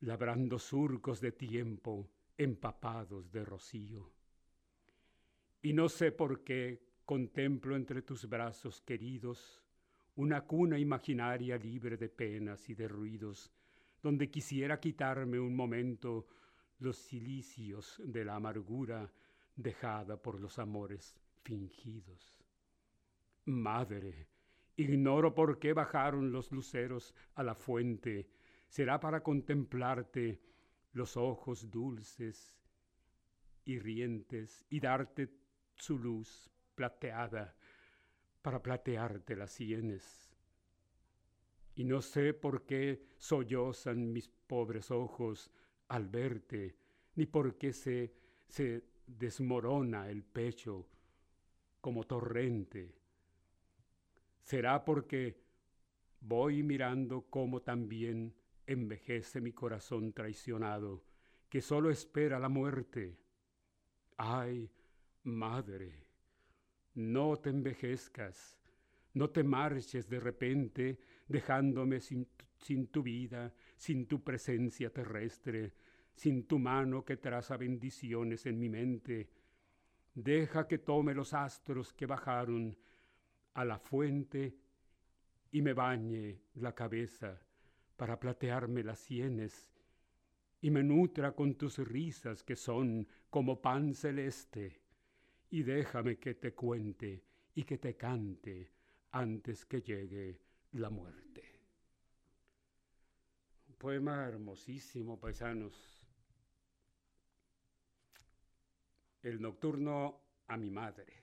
labrando 0.02 0.60
surcos 0.60 1.20
de 1.20 1.32
tiempo 1.32 2.10
empapados 2.38 3.32
de 3.32 3.44
rocío. 3.44 4.12
Y 5.62 5.74
no 5.74 5.90
sé 5.90 6.12
por 6.12 6.44
qué 6.44 6.84
contemplo 7.06 7.76
entre 7.76 8.02
tus 8.02 8.28
brazos 8.28 8.82
queridos 8.82 9.64
una 10.16 10.42
cuna 10.42 10.78
imaginaria 10.78 11.58
libre 11.58 11.98
de 11.98 12.10
penas 12.10 12.70
y 12.70 12.76
de 12.76 12.88
ruidos, 12.88 13.52
donde 14.04 14.30
quisiera 14.30 14.80
quitarme 14.80 15.40
un 15.40 15.56
momento 15.56 16.28
los 16.78 16.98
cilicios 16.98 18.00
de 18.06 18.26
la 18.26 18.36
amargura 18.36 19.12
dejada 19.56 20.22
por 20.22 20.40
los 20.40 20.60
amores 20.60 21.16
fingidos. 21.44 22.44
Madre, 23.46 24.28
ignoro 24.76 25.36
por 25.36 25.60
qué 25.60 25.74
bajaron 25.74 26.32
los 26.32 26.52
luceros 26.52 27.14
a 27.36 27.44
la 27.44 27.56
fuente, 27.56 28.30
será 28.68 29.00
para 29.00 29.22
contemplarte 29.22 30.42
los 30.94 31.18
ojos 31.18 31.70
dulces 31.70 32.58
y 33.66 33.80
rientes 33.80 34.66
y 34.70 34.80
darte 34.80 35.30
su 35.76 36.00
luz 36.00 36.50
plateada 36.76 37.56
para 38.42 38.62
platearte 38.62 39.36
las 39.36 39.52
sienes. 39.52 40.34
Y 41.76 41.84
no 41.84 42.02
sé 42.02 42.34
por 42.34 42.66
qué 42.66 43.04
sollozan 43.18 44.12
mis 44.12 44.28
pobres 44.28 44.92
ojos 44.92 45.52
al 45.88 46.08
verte, 46.08 46.78
ni 47.16 47.26
por 47.26 47.58
qué 47.58 47.74
se, 47.74 48.14
se 48.48 48.84
desmorona 49.08 50.10
el 50.10 50.24
pecho 50.24 50.88
como 51.84 52.06
torrente. 52.06 52.96
Será 54.42 54.86
porque 54.86 55.36
voy 56.22 56.64
mirando 56.64 57.26
cómo 57.30 57.62
también 57.62 58.34
envejece 58.66 59.42
mi 59.42 59.52
corazón 59.52 60.14
traicionado, 60.14 61.04
que 61.50 61.60
solo 61.60 61.92
espera 61.92 62.40
la 62.40 62.48
muerte. 62.48 63.20
Ay, 64.16 64.72
madre, 65.24 66.08
no 66.94 67.36
te 67.36 67.50
envejezcas, 67.50 68.58
no 69.14 69.30
te 69.32 69.44
marches 69.44 70.08
de 70.08 70.22
repente 70.22 71.00
dejándome 71.28 72.00
sin, 72.00 72.30
sin, 72.56 72.88
tu 72.88 73.04
vida, 73.04 73.54
sin 73.76 74.08
tu 74.08 74.24
presencia 74.24 74.90
terrestre, 74.90 75.74
sin 76.16 76.48
tu 76.48 76.60
mano 76.60 77.04
que 77.04 77.18
traza 77.18 77.58
bendiciones 77.58 78.46
en 78.46 78.58
mi 78.58 78.70
mente. 78.70 79.43
Deja 80.16 80.68
que 80.68 80.78
tome 80.78 81.14
los 81.14 81.34
astros 81.34 81.92
que 81.94 82.06
bajaron 82.06 82.78
a 83.54 83.66
la 83.66 83.80
fuente 83.80 84.56
y 85.52 85.62
me 85.62 85.74
bañe 85.74 86.42
la 86.56 86.74
cabeza 86.74 87.42
para 87.98 88.20
platearme 88.20 88.84
las 88.84 89.00
sienes 89.00 89.72
y 90.62 90.72
me 90.72 90.84
nutra 90.84 91.34
con 91.34 91.56
tus 91.56 91.78
risas 91.80 92.44
que 92.44 92.56
son 92.56 93.08
como 93.30 93.62
pan 93.62 93.94
celeste 93.94 94.82
y 95.50 95.64
déjame 95.64 96.18
que 96.18 96.36
te 96.36 96.54
cuente 96.54 97.24
y 97.56 97.64
que 97.64 97.78
te 97.78 97.96
cante 97.96 98.72
antes 99.12 99.66
que 99.66 99.82
llegue 99.82 100.40
la 100.72 100.90
muerte. 100.90 101.44
Poema 103.78 104.26
hermosísimo, 104.26 105.20
paisanos. 105.20 105.93
El 109.24 109.42
nocturno 109.42 110.20
a 110.48 110.58
mi 110.58 110.70
madre. 110.70 111.14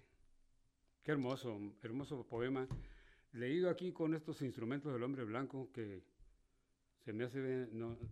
Qué 1.02 1.12
hermoso, 1.12 1.60
hermoso 1.82 2.26
poema. 2.26 2.66
Leído 3.32 3.70
aquí 3.70 3.92
con 3.92 4.14
estos 4.14 4.42
instrumentos 4.42 4.92
del 4.92 5.02
hombre 5.02 5.24
blanco 5.24 5.70
que 5.72 6.02
se 7.04 7.12
me 7.12 7.24
hace, 7.24 7.68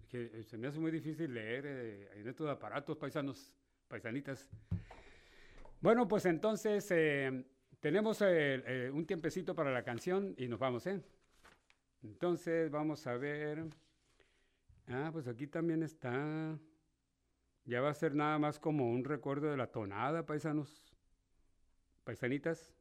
que 0.08 0.44
se 0.44 0.56
me 0.56 0.68
hace 0.68 0.78
muy 0.78 0.90
difícil 0.90 1.34
leer 1.34 1.64
eh, 1.66 2.20
en 2.20 2.28
estos 2.28 2.48
aparatos 2.48 2.96
paisanos, 2.96 3.52
paisanitas. 3.88 4.48
Bueno, 5.80 6.06
pues 6.06 6.26
entonces 6.26 6.86
eh, 6.90 7.44
tenemos 7.80 8.20
eh, 8.20 8.26
eh, 8.66 8.90
un 8.92 9.06
tiempecito 9.06 9.54
para 9.54 9.72
la 9.72 9.84
canción 9.84 10.34
y 10.36 10.48
nos 10.48 10.58
vamos, 10.58 10.86
¿eh? 10.86 11.00
Entonces 12.02 12.70
vamos 12.70 13.06
a 13.06 13.16
ver. 13.16 13.64
Ah, 14.88 15.10
pues 15.12 15.28
aquí 15.28 15.46
también 15.46 15.82
está. 15.82 16.58
Ya 17.68 17.82
va 17.82 17.90
a 17.90 17.94
ser 17.94 18.14
nada 18.14 18.38
más 18.38 18.58
como 18.58 18.90
un 18.90 19.04
recuerdo 19.04 19.50
de 19.50 19.58
la 19.58 19.70
tonada, 19.70 20.24
paisanos. 20.24 20.82
Paisanitas. 22.02 22.72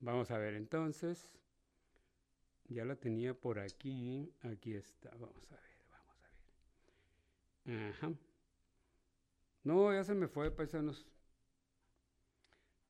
Vamos 0.00 0.30
a 0.30 0.36
ver 0.36 0.52
entonces. 0.52 1.30
Ya 2.68 2.84
la 2.84 2.94
tenía 2.96 3.32
por 3.32 3.58
aquí. 3.58 4.34
Aquí 4.42 4.74
está. 4.74 5.08
Vamos 5.12 5.50
a 5.50 5.54
ver, 5.54 5.78
vamos 5.90 6.22
a 6.22 7.70
ver. 7.70 7.90
Ajá. 7.90 8.12
No, 9.64 9.94
ya 9.94 10.04
se 10.04 10.14
me 10.14 10.28
fue, 10.28 10.50
paisanos. 10.50 11.08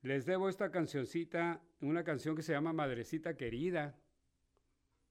Les 0.03 0.27
debo 0.27 0.49
esta 0.49 0.73
cancioncita, 0.73 1.63
una 1.81 2.03
canción 2.03 2.35
que 2.35 2.43
se 2.43 2.51
llama 2.51 2.73
Madrecita 2.73 3.37
Querida, 3.37 3.97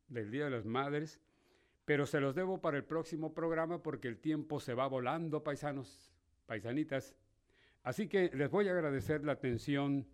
del 0.09 0.29
Día 0.29 0.43
de 0.43 0.51
las 0.51 0.65
Madres, 0.65 1.21
pero 1.89 2.05
se 2.05 2.19
los 2.19 2.35
debo 2.35 2.61
para 2.61 2.77
el 2.77 2.83
próximo 2.83 3.33
programa 3.33 3.81
porque 3.81 4.07
el 4.07 4.19
tiempo 4.19 4.59
se 4.59 4.75
va 4.75 4.85
volando, 4.85 5.43
paisanos, 5.43 6.11
paisanitas. 6.45 7.15
Así 7.81 8.07
que 8.07 8.29
les 8.31 8.51
voy 8.51 8.67
a 8.67 8.73
agradecer 8.73 9.25
la 9.25 9.31
atención 9.31 10.05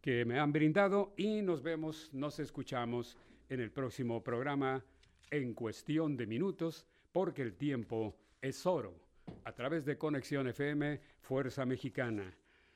que 0.00 0.24
me 0.24 0.38
han 0.38 0.52
brindado 0.52 1.12
y 1.16 1.42
nos 1.42 1.64
vemos, 1.64 2.14
nos 2.14 2.38
escuchamos 2.38 3.18
en 3.48 3.58
el 3.58 3.72
próximo 3.72 4.22
programa 4.22 4.84
en 5.32 5.54
cuestión 5.54 6.16
de 6.16 6.28
minutos 6.28 6.86
porque 7.10 7.42
el 7.42 7.56
tiempo 7.56 8.14
es 8.40 8.64
oro 8.64 8.94
a 9.42 9.50
través 9.50 9.84
de 9.86 9.98
Conexión 9.98 10.46
FM 10.46 11.00
Fuerza 11.18 11.66
Mexicana. 11.66 12.32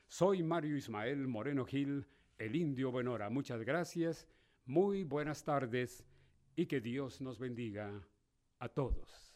Soy 0.08 0.42
Mario 0.42 0.76
Ismael 0.76 1.28
Moreno 1.28 1.64
Gil, 1.64 2.04
el 2.38 2.56
indio 2.56 2.90
Benora. 2.90 3.30
Muchas 3.30 3.62
gracias, 3.62 4.26
muy 4.66 5.04
buenas 5.04 5.44
tardes 5.44 6.09
y 6.56 6.66
que 6.66 6.80
Dios 6.80 7.20
nos 7.20 7.38
bendiga 7.38 7.90
a 8.58 8.68
todos. 8.68 9.34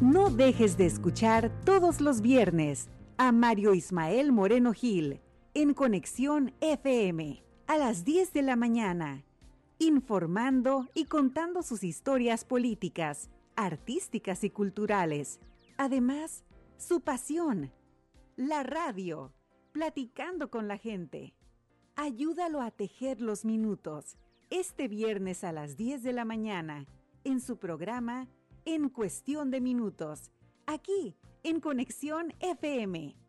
No 0.00 0.30
dejes 0.30 0.76
de 0.76 0.86
escuchar 0.86 1.50
todos 1.64 2.00
los 2.00 2.20
viernes 2.20 2.88
a 3.16 3.32
Mario 3.32 3.74
Ismael 3.74 4.32
Moreno 4.32 4.72
Gil 4.72 5.20
en 5.54 5.74
Conexión 5.74 6.52
FM 6.60 7.42
a 7.66 7.78
las 7.78 8.04
10 8.04 8.32
de 8.32 8.42
la 8.42 8.56
mañana 8.56 9.26
informando 9.78 10.88
y 10.94 11.04
contando 11.04 11.62
sus 11.62 11.84
historias 11.84 12.44
políticas, 12.44 13.30
artísticas 13.56 14.44
y 14.44 14.50
culturales. 14.50 15.40
Además, 15.76 16.44
su 16.78 17.00
pasión, 17.00 17.72
la 18.36 18.62
radio, 18.62 19.32
platicando 19.72 20.50
con 20.50 20.68
la 20.68 20.76
gente. 20.76 21.34
Ayúdalo 21.94 22.60
a 22.60 22.70
tejer 22.70 23.20
los 23.20 23.44
minutos 23.44 24.16
este 24.50 24.86
viernes 24.86 25.42
a 25.44 25.52
las 25.52 25.76
10 25.76 26.02
de 26.02 26.12
la 26.12 26.24
mañana 26.24 26.86
en 27.24 27.40
su 27.40 27.58
programa 27.58 28.28
En 28.64 28.88
Cuestión 28.90 29.50
de 29.50 29.60
Minutos, 29.60 30.30
aquí 30.66 31.16
en 31.42 31.60
Conexión 31.60 32.34
FM 32.40 33.25